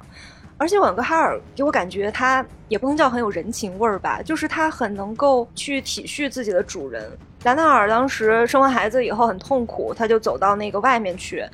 [0.58, 7.12] 而且瓦格哈尔给我感觉他也不能叫很有人情味儿吧，就是他很能够去体恤自己的主人。
[7.43, 11.45] 兰纳尔当时生完孩子以后很痛苦，他就走到那个外面去，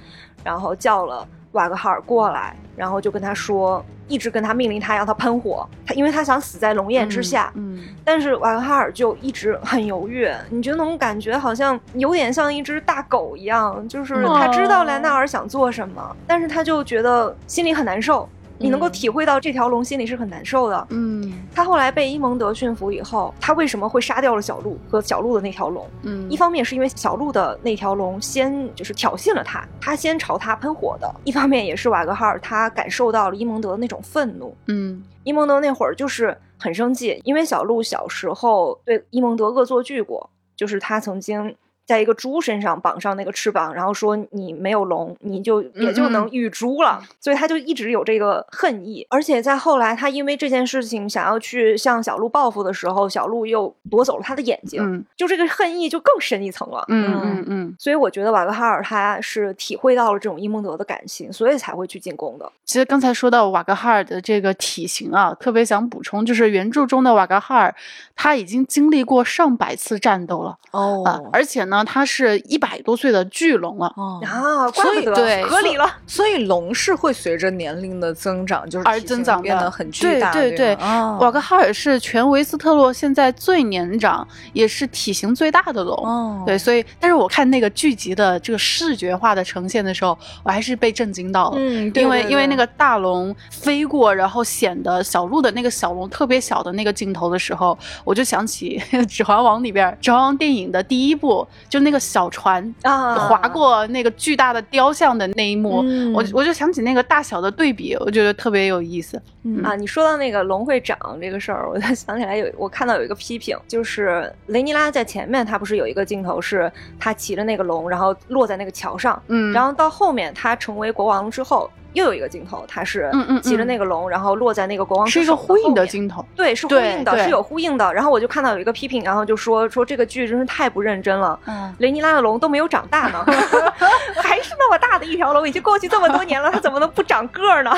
[0.43, 1.27] 然后叫了。
[1.53, 7.51] 瓦格哈尔过来，然后就跟他说，一直跟他命令他让他喷火，他因为他想死在龙焰之下。
[7.55, 18.27] 嗯，但是瓦格哈尔就一直很犹豫，你觉得那种感觉好像有点像一只大狗一样，就是他知道莱纳尔想做什么，但是他就觉得心里很难受。
[18.61, 20.87] 你能够体会到这条龙心里是很难受的。
[20.89, 25.87] 嗯，他后来被伊蒙德驯服以后，他为什么会杀掉了小鹿和小鹿的那条龙？
[26.03, 34.55] 嗯，一方面是因为小鹿的那条龙先就是挑衅了他，他先朝他喷火的；一方面也是瓦格哈尔他感受到了伊蒙德的那种愤怒。
[34.67, 41.55] 嗯，伊蒙德那会儿就是很生气，因为小鹿小时候对伊蒙德恶作剧过，就是他曾经。
[41.85, 47.03] 在一个猪身上绑上那个翅膀，然后说你没有龙，你就也就能育猪了。
[47.19, 49.05] 所以他就一直有这个恨意。
[49.09, 56.85] 而且在后来，他因为这件事情想要去向小鹿报复的时候，小鹿又夺走了他的眼睛，就这个恨意就更深一层了。
[56.87, 57.75] 嗯嗯嗯。
[57.77, 62.49] 所以我觉得瓦格哈尔他是体会到了这种伊蒙德的感情，所以才会去进攻的。
[62.63, 67.75] 其实刚才说到瓦格哈尔的这个体型啊，特别想补充，就是原著中的瓦格哈尔
[68.15, 71.70] 他已经经历过上百次战斗了哦，而且呢。
[71.85, 73.87] 它是一百多岁的巨龙了
[74.25, 75.89] 啊，所以对合理了。
[76.05, 80.31] 所以龙是会随着年龄的增长，就是而增长变得很巨大。
[80.33, 80.75] 对对对，
[81.19, 85.95] 瓦格哈尔是全维斯特洛现在最年长，也是体型最大的龙。
[86.05, 91.57] 哦，对，所以但是我看那个剧集的这个视觉化的呈现的时候，我还是被震惊到了。
[91.57, 101.47] 嗯，因为因为那个大龙飞过，然后显得小鹿的那个小龙特别小的那个镜头的时候，我就想起《指环王》里边《指环王》电影的第一部。
[101.71, 103.15] 就那个小船啊。
[103.15, 106.11] 划过那个巨大的雕像的那一幕，嗯。
[106.13, 109.19] 我我就想起那个大小的对比，我觉得特别有意思。
[109.43, 109.63] 嗯。
[109.63, 116.69] 啊，你说到那个龙会长这个事儿，我就想起来有 我看到有一个批评，就是雷尼拉在前面，他不是有一个镜头是
[116.99, 119.53] 他骑着那个龙，然后落在那个桥上，嗯。
[119.53, 123.09] 然后到后面他成为国王之后，又有一个镜头，他是
[123.43, 126.25] 骑着嗯那个龙，然后落在那个国王之是一个呼应的镜头。
[126.35, 127.93] 对，是呼应的，是有呼应的。
[127.93, 131.39] 然后我就看到有一个批评，然后就说说这个剧真是太不认真了。
[131.45, 133.25] 嗯，雷尼拉的龙都没有长大呢，
[134.21, 137.71] 还是那么大的一条龙，已经过去这么多年了，它怎么能不长个儿呢？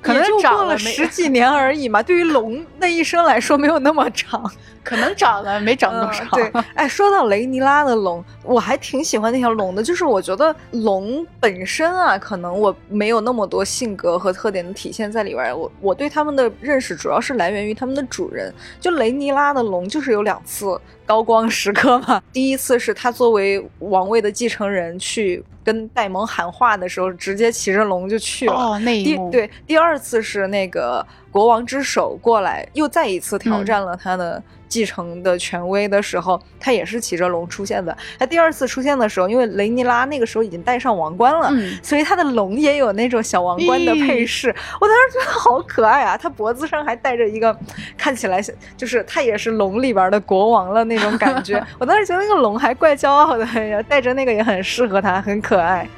[0.00, 4.50] 可能也就长了十几年而已嘛，对于龙的一生来说没有那么长。
[4.86, 6.24] 可能长了没长多嗯少。
[6.36, 9.82] 对， 哎，说到雷尼拉的龙，我还挺喜欢那条龙的。
[9.82, 15.58] 就是我觉得龙本身啊，可能我没有那么多性格和特点的体现在里边。
[15.58, 18.54] 我我对他们的认识主要是来源于他们的主人。
[18.80, 22.20] 就雷尼拉的龙，就是有两次高光时刻嘛。
[22.32, 28.52] 第一次是他作为王位的继承人去跟戴蒙喊话的时候，直接骑着龙就去了。
[28.52, 37.96] 哦，那一幕，第对第二次是那个国王之手过来，又再一次挑战了他的继承的权威的时候，他也是骑着龙出现的。
[38.18, 41.48] 他第二次出现的时候，因为雷尼拉那个时候已经戴上王冠了。
[41.52, 46.16] 嗯，所以他的龙也有那种小王冠的配饰，我当时觉得好可爱啊！
[46.16, 47.56] 他脖子上还戴着一个，
[47.96, 48.40] 看起来
[48.76, 51.64] 就是他也是龙里边的国王了那种感觉。
[51.78, 55.88] 我当时觉得那个龙还怪骄傲的呀，戴着那个也很适合他，很可爱。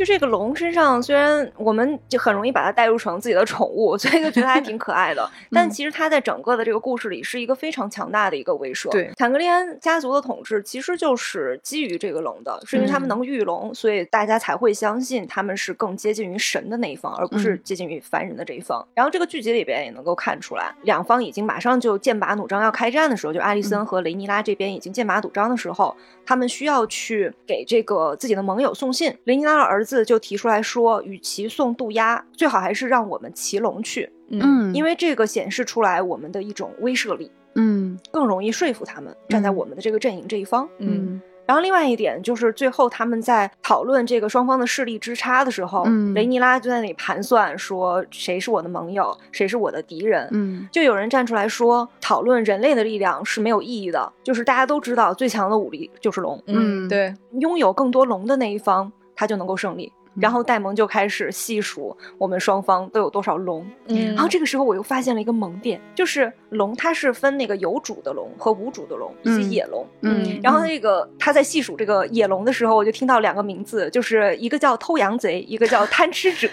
[0.00, 5.30] 就这个龙身上，虽然我们就很容易把它带入成自己的宠物， 所以就觉得还挺可爱的。
[5.50, 8.90] 但其实它在整个的这个故事里是一个非常强大的一个威慑。
[8.90, 18.82] 对坦格利安家族的统治其实就是基于这个龙的，是因为他们能御龙，所以大家才会相信他们是更接近于神的那一方，而不是嗯接近于凡人的这一方。
[18.94, 25.94] 然后这个剧集里边也能够看出来，两方已经马上就剑拔弩张要开战的时候，就艾丽森和雷尼拉这边已经剑拔弩张的时候，
[26.24, 29.14] 他们需要去给这个自己的盟友送信。
[29.24, 40.68] 雷尼拉的儿子就提出来说，与其送渡鸦，最好还是让我们骑龙去，嗯，因为这个显示出来我们的一种威慑力，嗯更容易说服他们站在嗯我们的这个阵营这一方。
[40.78, 50.28] 嗯然后另外一点就是，最后他们在讨论这个双方的势力之差的时候，嗯雷尼拉就在那里盘算说谁是我的盟友，谁是我的敌人。
[50.30, 59.92] 嗯就有人站出来说，讨论人类的力量是没有意义的，就是大家都知道最强的武力就是龙，嗯对，拥有更多龙的那一方，他就能够胜利。
[60.18, 69.86] 然后戴蒙就开始细数我们双方都有多少龙，嗯然后这个时候我又发现了一个萌点，就是龙它是分那个有主的龙和无主的龙以及嗯野龙。
[70.00, 76.48] 嗯，然后那个他在细数这个野龙的时候，我就听到两个名字，就是一个叫偷羊贼，一个叫贪吃者，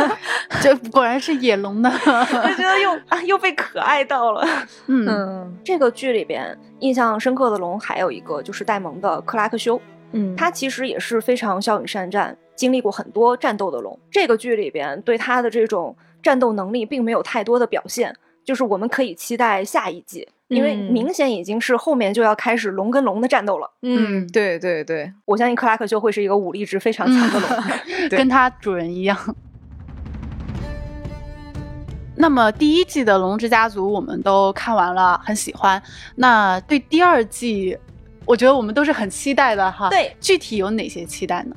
[0.62, 1.92] 这果然是野龙呢。
[2.06, 4.46] 我觉得又啊又被可爱到了。
[4.86, 9.78] 嗯嗯这个剧里边印象深刻的龙还有一个就是戴蒙的克拉克修，
[10.14, 13.98] 嗯，他其实也是非常骁勇善战，经历过很多战斗的龙。
[14.10, 23.70] 这个剧里边对他的这种战斗能力并没有太多的表现，就是我们可以期待下一季，因为嗯明显已经是后面就要开始龙跟龙的战斗了。
[23.82, 27.48] 嗯，对对对，我相信克拉克就会是一个武力值非常强的龙。
[28.08, 29.18] 对跟他主人一样。
[32.16, 35.82] 那么第一季的《龙之家族》我们都看完了，很喜欢。
[36.14, 37.76] 那对第二季，
[38.24, 39.90] 我觉得我们都是很期待的哈。
[39.90, 41.54] 对，具体有哪些期待呢？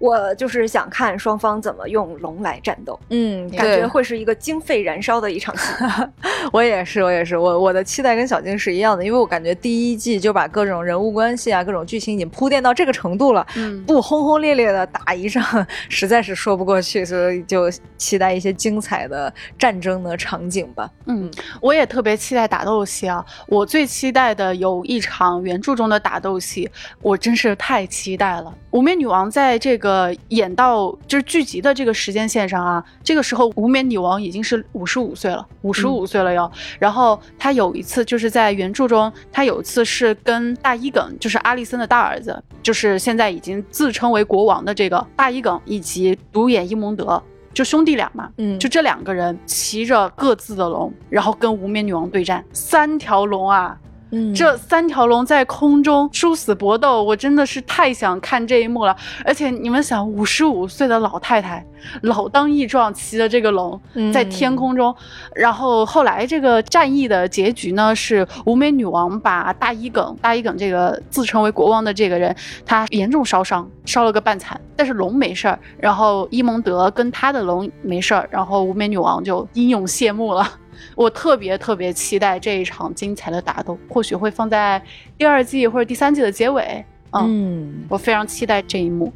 [0.00, 5.72] 我就是想看双方怎么用龙来战斗，嗯，感觉会是一个经费燃烧的一场戏。
[6.52, 15.44] 我也是，我也是，我我的期待跟小静是一样的，因为我感觉第一季就把各种人物关系啊、各种剧情已经铺垫到这个程度了，嗯不轰轰烈烈的打一仗，
[15.90, 20.90] 实在是说不过去，所以就期待一些精彩的战争的场景吧。
[21.06, 21.30] 嗯，
[21.60, 23.24] 我也特别期待打斗戏啊！
[23.48, 26.70] 我最期待的有一场原著中的打斗戏，
[27.02, 28.54] 我真是太期待了。
[28.70, 29.89] 无面女王在这个
[30.28, 36.50] 演到就是剧集的这个时间线上啊，这个时候无冕女王已经是五十五岁了，五十五岁了哟。
[36.78, 47.22] 然后她有一次就是在原著中，她有一次是跟大伊耿，就是阿丽森的大儿子，就是现在已经自称为国王的这个大伊耿，以及独眼伊蒙德。
[47.52, 53.76] 就兄弟俩嘛，嗯就这两个人骑着各自的龙，然后跟无冕女王对战，三条龙啊！
[54.12, 58.96] 嗯这三条龙在空中殊死搏斗，我真的是太想看这一幕了。
[59.24, 61.64] 而且你们想，五十五岁的老太太，
[62.02, 63.80] 老当益壮，骑着这个龙
[64.12, 64.94] 在天空中，
[65.34, 72.34] 然后后来这个战役的结局呢，是无美女王把大伊耿，大伊耿这个自称为国王的这个人，
[72.66, 80.48] 他严重烧伤，烧了个半残，但是龙没事儿，然后伊蒙德跟他的龙没事儿，然后无美女王就英勇谢幕了。
[80.94, 84.82] 我特别特别期待这一场精彩的打斗，或许会放在
[85.16, 86.84] 第二季或者第三季的结尾。
[87.12, 89.12] 嗯，嗯，我非常期待这一幕。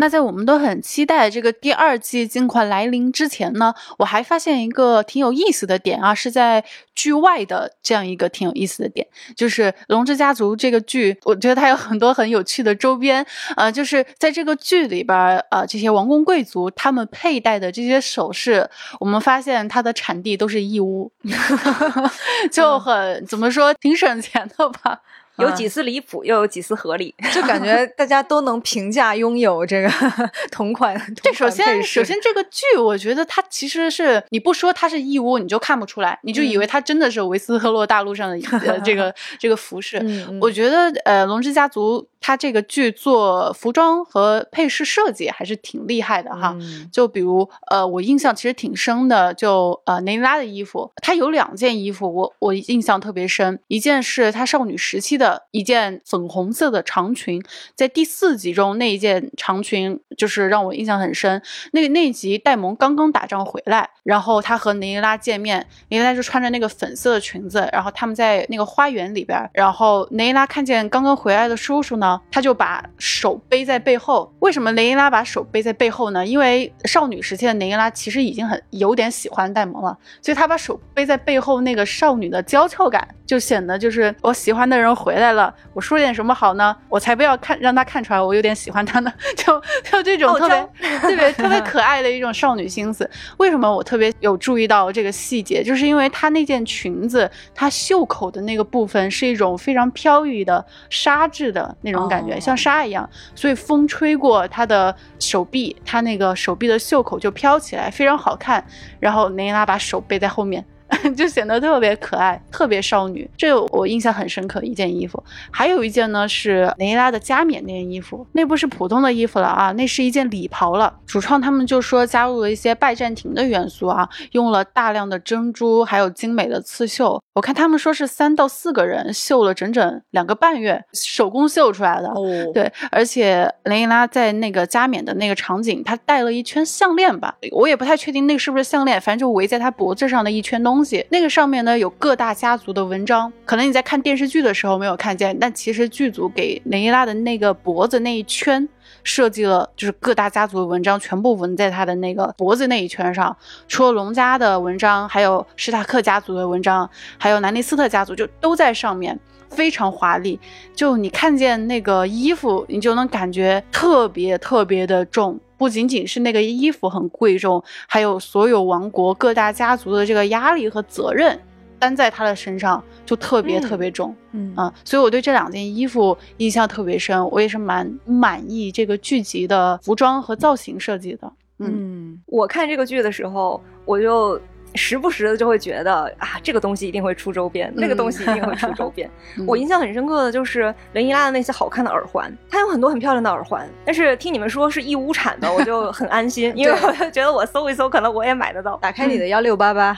[0.00, 9.04] 那在我们都很期待这个第二季尽快来临之前呢，我还发现一个挺有意思的点啊，是在剧外的这样一个挺有意思的点，
[9.36, 13.26] 就是《龙之家族》这个剧，我觉得它有很多很有趣的周边，
[13.56, 18.70] 呃，就是在这个剧里边儿，呃，这些王公贵族他们佩戴的这些首饰，
[19.00, 21.10] 我们发现它的产地都是义乌
[22.52, 25.00] 就很怎么说，挺省钱的吧。
[25.38, 27.14] 有几丝离谱，又有几丝合理。
[27.32, 29.90] 就感觉 大家都能评价拥有这个
[30.50, 30.94] 同款。
[31.22, 40.00] 对，同首先，首先这个剧，我觉得它其实是你不说它是义乌，你就看不出来，你就以为它真的是维斯特洛大陆上的、呃、这个 这个服饰。
[40.40, 46.56] 我觉得呃，《龙之家族》它这个剧做服装和配饰设计还是挺厉害的哈。
[46.60, 57.42] 嗯就比如呃，我印象其实挺深的，就呃雷拉的衣服，她有两件衣服，我我印象特别深，一件是她少女时期的一件粉红色的长裙，
[57.74, 61.40] 在第四集中那一件长裙就是让我印象很深。
[61.72, 74.32] 那个那一集戴蒙刚刚打仗回来，然后他和雷拉见面，雷拉就穿着那个粉色的裙子，然后他们在那个花园里边，然后雷拉看见刚刚回来的叔叔呢，他就把手背在背后。
[74.38, 76.24] 为什么雷伊拉把手背在背后呢？
[76.24, 86.76] 因为少女时期的雷伊拉其实已经很有点喜欢戴蒙了，所以她把手背在背后，那个少女的娇俏感就显得就是我喜欢的人回来了，我说点什么好呢？
[86.88, 93.08] 我才不要看让他看出来我有点喜欢他呢， 就就这种特别娇特别特别可爱的一种少女心思。
[93.38, 95.62] 为什么我特别有注意到这个细节？
[95.62, 108.62] 就是因为她那件裙子，她袖口的那个部分是一种非常飘逸的纱质的那种感觉，哦像纱一样，所以风吹过他的手臂，他那个手臂的袖口就飘起来，非常好看。
[109.00, 110.62] 然后雷拉把手背在后面。
[111.16, 115.22] 就显得特别可爱，特别少女，这我印象很深刻一件衣服。
[115.50, 120.94] 还有一件呢是雷拉的加冕那件衣服，那不是普通的衣服了啊，那是一件礼袍了。
[121.06, 127.22] 主创他们就说加入了一些拜占庭的元素啊，用了大量的珍珠，还有精美的刺绣。
[127.34, 132.08] 我看他们说是三到四个人绣了整整两个半月，手工绣出来的。
[132.08, 141.04] 哦，对，而且雷伊拉在那个加冕的那个场景，她戴了一圈项链吧，我也不太确定那个是不是项链，反正就围在她脖子上的一圈东东西。
[141.10, 148.68] 那个上面呢有各大家族的文章，可能你在看电视剧的时候没有看见，但其实剧组给雷伊拉的那个脖子那一圈。
[149.04, 153.34] 设计了就是各大家族的文章全部纹在她的那个脖子那一圈上，
[153.66, 159.18] 除了龙家的文章，还有史塔克家族的文章，还有南尼斯特家族就都在上面。
[159.50, 160.38] 非常华丽，
[160.74, 165.38] 就你看见那个衣服，你就能感觉特别特别的重。
[165.56, 171.36] 不仅仅是那个衣服很贵重，还有所有王国各大家族的这个压力和责任
[171.80, 174.14] 担在他的身上，就特别嗯特别重。
[174.30, 181.32] 嗯啊，所以我对这两件衣服印象特别深，我也是蛮满意这个剧集的服装和造型设计的。
[181.58, 184.40] 嗯，嗯我看这个剧的时候，我就
[184.74, 189.08] 时不时的就会觉得啊，这个东西一定会出周边，那个东西一定会出周 边。
[189.36, 198.76] 嗯我印象很深刻的就是雷伊拉的那些好看的耳环，它有很多很漂亮的耳环，但是听你们说是义乌产的，我就很安心， 因为我就觉得我搜一搜，可能我也买得到。
[198.82, 199.96] 打开你的幺六八八，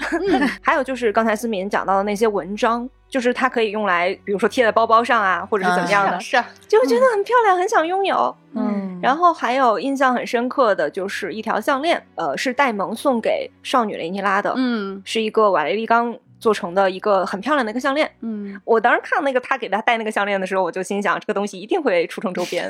[0.63, 2.89] 还有就是刚才思敏讲到的那些文章。
[3.11, 8.35] 就是它可以用来，比如说贴在包包上啊，或者是怎么样的，是啊，就觉得很漂亮，很想拥有。
[8.55, 18.11] 嗯，然后还有印象很深刻的就是一条项链，呃，是戴蒙送给少女雷尼拉的，嗯是一个瓦雷利刚做成的一个很漂亮的一个项链。
[18.21, 22.69] 嗯，我当时看那个他给他戴那个项链的时候，我就心想，这个东西一定会出成周边。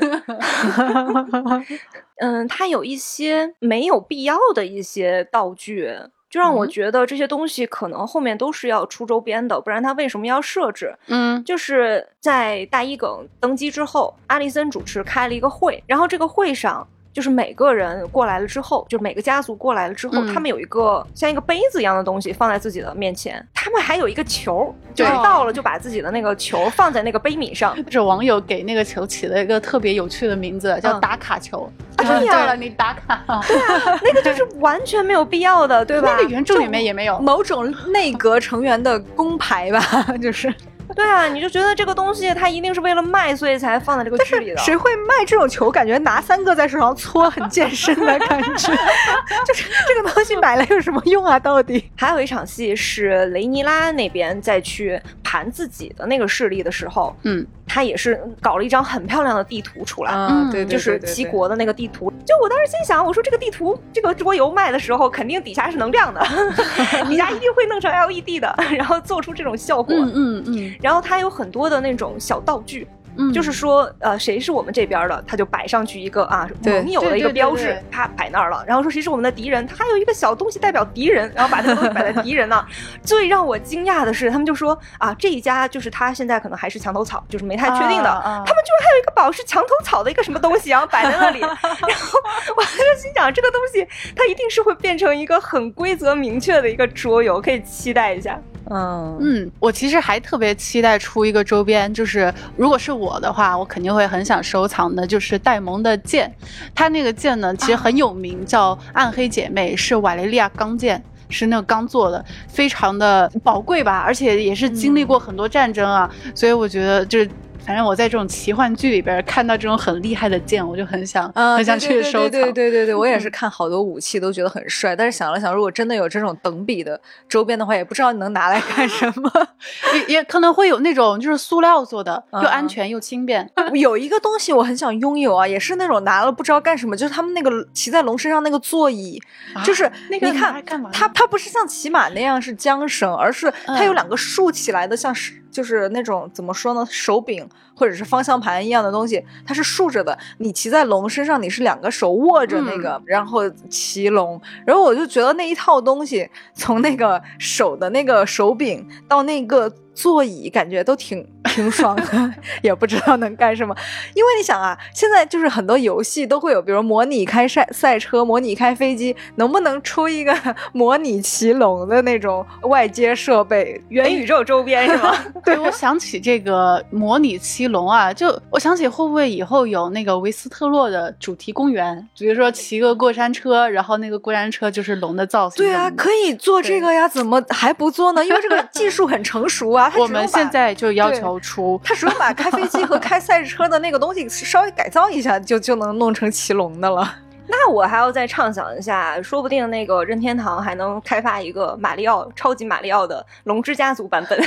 [2.21, 5.91] 嗯，它有一些没有必要的一些道具，
[6.31, 10.95] 就让我嗯觉得这些东西可能后面都是要出周边的，不然他为什么要设置？
[11.07, 16.87] 嗯就是在大一梗登基之后，阿里森主持开了一个会，然后这个会上。
[17.13, 31.69] 就是每个人过来了之后，就是每个家族过来了之后，嗯他们有一个像一个杯子一样的东西放在自己的面前，他们还有一个球，就是到了就把自己的那个球放在那个杯米上，是网友给那个球起了一个特别有趣的名字，叫嗯打卡球。
[31.97, 36.15] 啊真的呀到了你打卡，对啊那个就是 完全没有必要的，对吧？
[36.17, 37.19] 那个原著里面也没有。
[37.19, 39.79] 某种内阁成员的工牌吧，
[40.21, 40.51] 就是。
[40.95, 44.57] 对啊，你就觉得这个东西它一定是为了卖，所以才放在这个剧里的。
[44.57, 45.71] 谁会卖这种球？
[45.71, 48.73] 感觉拿三个在手上搓很健身的感觉，
[49.47, 51.39] 就是这个东西买来有什么用啊？
[51.39, 51.89] 到底？
[51.95, 60.11] 还有一场戏是雷尼拉那边再去盘自己的那个势力的时候，嗯，他也是搞了一张很漂亮的地图出来。
[60.11, 61.21] 嗯，对就是齐。
[61.31, 66.19] 国的那个地图，就我当时心想，我说这个地图，这个桌游卖的时候，肯定底下是能亮的，
[67.07, 69.95] 底下一定会弄成 LED 的， 然后做出这种效果。
[69.95, 72.85] 嗯嗯嗯然后它有很多的那种小道具，
[73.17, 78.63] 嗯，就是说，呃，谁是我们这边的，他就摆上去一个啊对盟友的一个标志对，啪摆那儿了。
[78.65, 82.65] 然后说谁是我们的敌人，他还有一个小东西代表敌人，然后把这个东西摆在敌人那儿。
[83.03, 88.09] 最让我惊讶的是，他们就说啊，这一家就是他现在可能还是墙头草，就是没太确定的。
[88.09, 91.39] 啊啊他们居然还有一个宝石墙头草的一个什么东西，然后摆在那里。
[91.41, 92.19] 然后
[92.55, 93.85] 我就心想，这个东西
[94.15, 98.39] 它一定是会变成一个很规则明确的一个桌游，可以期待一下。
[98.73, 106.33] 嗯嗯，我其实还特别期待出一个周边，就是如果是我的话，我肯定会很想收藏的，就是戴蒙的剑。
[106.73, 111.03] 它那个剑呢，其实很有名，叫暗黑姐妹，是瓦雷利亚钢剑。
[111.33, 117.29] 是那个钢做的，非常的宝贵吧，而且也是经历过很多战争啊，所以我觉得就是，
[117.65, 122.31] 反正我在这种奇幻剧里边看到这种很厉害的剑，我就很想、嗯，很想对去收藏。
[122.31, 126.99] 对对对对对，我也是嗯看好多武器都觉得很帅，但是想了想，如果真的有这种等比的
[127.29, 129.31] 周边的话，也不知道你能拿来 干什么。
[129.95, 133.49] 也也可能会有那种就是塑料做的，又嗯安全又轻便。
[133.73, 139.21] 有一个东西我很想拥有啊，也是那种拿了不知道干什么，就是他们那个骑在龙身上那个座椅，
[139.63, 150.17] 就是那个你看干嘛它它不是像骑马那样是缰绳，而是它有嗯两个竖起来的，像是就是那种怎么说呢，手柄或者是方向盘一样的东西，它是竖着的。
[150.37, 154.41] 你骑在龙身上，你是两个手握着那个，然后骑龙。
[154.65, 162.33] 然后我就觉得那一套东西，从那个手的那个手柄到那个座椅，感觉都挺挺爽的，
[162.63, 163.75] 也不知道能干什么。
[164.13, 170.33] 因为你想啊，现在就是很多游戏都会有，比如模拟开赛赛车、模拟开飞机，能不能出一个
[170.73, 173.79] 模拟骑龙的那种外接设备？
[173.89, 175.13] 元宇宙周边是吗？
[175.43, 185.57] 对，我想起这个模拟骑龙啊，就我想起会不会以后有那个维斯特洛的主题公园，比如说骑个过山车，然后那个过山车就是龙的造型。
[185.57, 188.25] 对啊，可以做这个呀，怎么还不做呢？
[188.25, 189.90] 因为这个技术很成熟啊。
[189.91, 197.17] 它我们现在就要求出，他只要把开飞机和开赛车的那个东西稍微改造一下，就就能弄成骑龙的了。
[197.47, 204.39] 那我还要再畅想一下，说不定那个任天堂还能开发一个马里奥超级马里奥的龙之家族版本，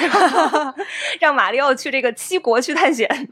[1.21, 3.29] 让马里奥去这个七国去探险。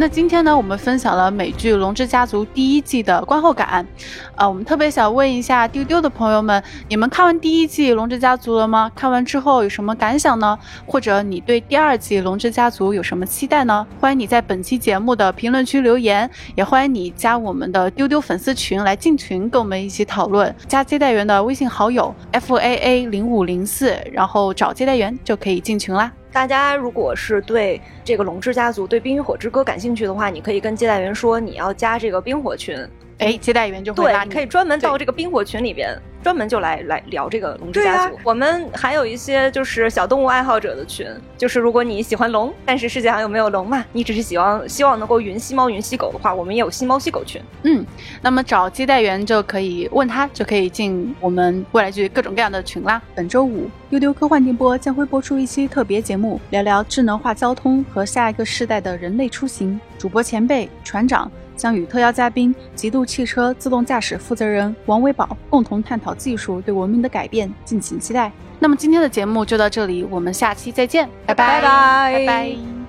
[0.00, 3.86] 那今天呢，我们分享了美剧《龙之家族》第一季的观后感，
[4.34, 8.90] 啊、我们特别想问一下丢丢的朋友们，你们看完第一季《龙之家族》了吗？
[8.94, 10.58] 看完之后有什么感想呢？
[10.86, 13.86] 或者你对第二季《龙之家族》有什么期待呢？
[14.00, 20.56] 欢迎你在本期节目的评论区留言，也欢迎你加我们的丢丢粉丝群来进群，跟我们一起讨论。
[20.66, 26.10] 加接待员的微信好友 f a a 零五零四，然后找接待员就可以进群啦。
[26.32, 32.76] 大家如果是对这个龙之家族、对《冰与火之歌》感兴趣的话，你可以跟接待员说你要加这个冰火群，
[33.20, 34.28] 哎，接待员就会对拉，你。
[34.30, 38.18] 你可以专门到这个冰火群里边，专门就来来聊这个龙之家族。
[38.24, 41.06] 我们还有一些就是小动物爱好者的群，
[41.36, 47.40] 就是如果你喜欢龙，但是世界上又没有龙嘛，你只是希望希望能够云吸猫、云吸狗的话，我们也有吸猫吸狗群。
[47.64, 47.84] 嗯，
[48.22, 53.00] 那么找接待员就可以问他，就可以进我们未来剧各种各样的群啦。
[53.14, 59.78] 本周五，丢丢科幻电波将会播出一期特别节目，聊聊智能化交通和下一个世代的人类出行。
[59.98, 61.30] 主播前辈船长
[61.60, 68.32] 将与特邀嘉宾极度汽车自动驾驶负责人王维宝共同探讨技术对文明的改变，敬请期待。
[68.58, 71.34] 那么今天的节目就到这里，我们下期再见，拜。
[71.34, 72.12] 拜拜。
[72.14, 72.79] 拜拜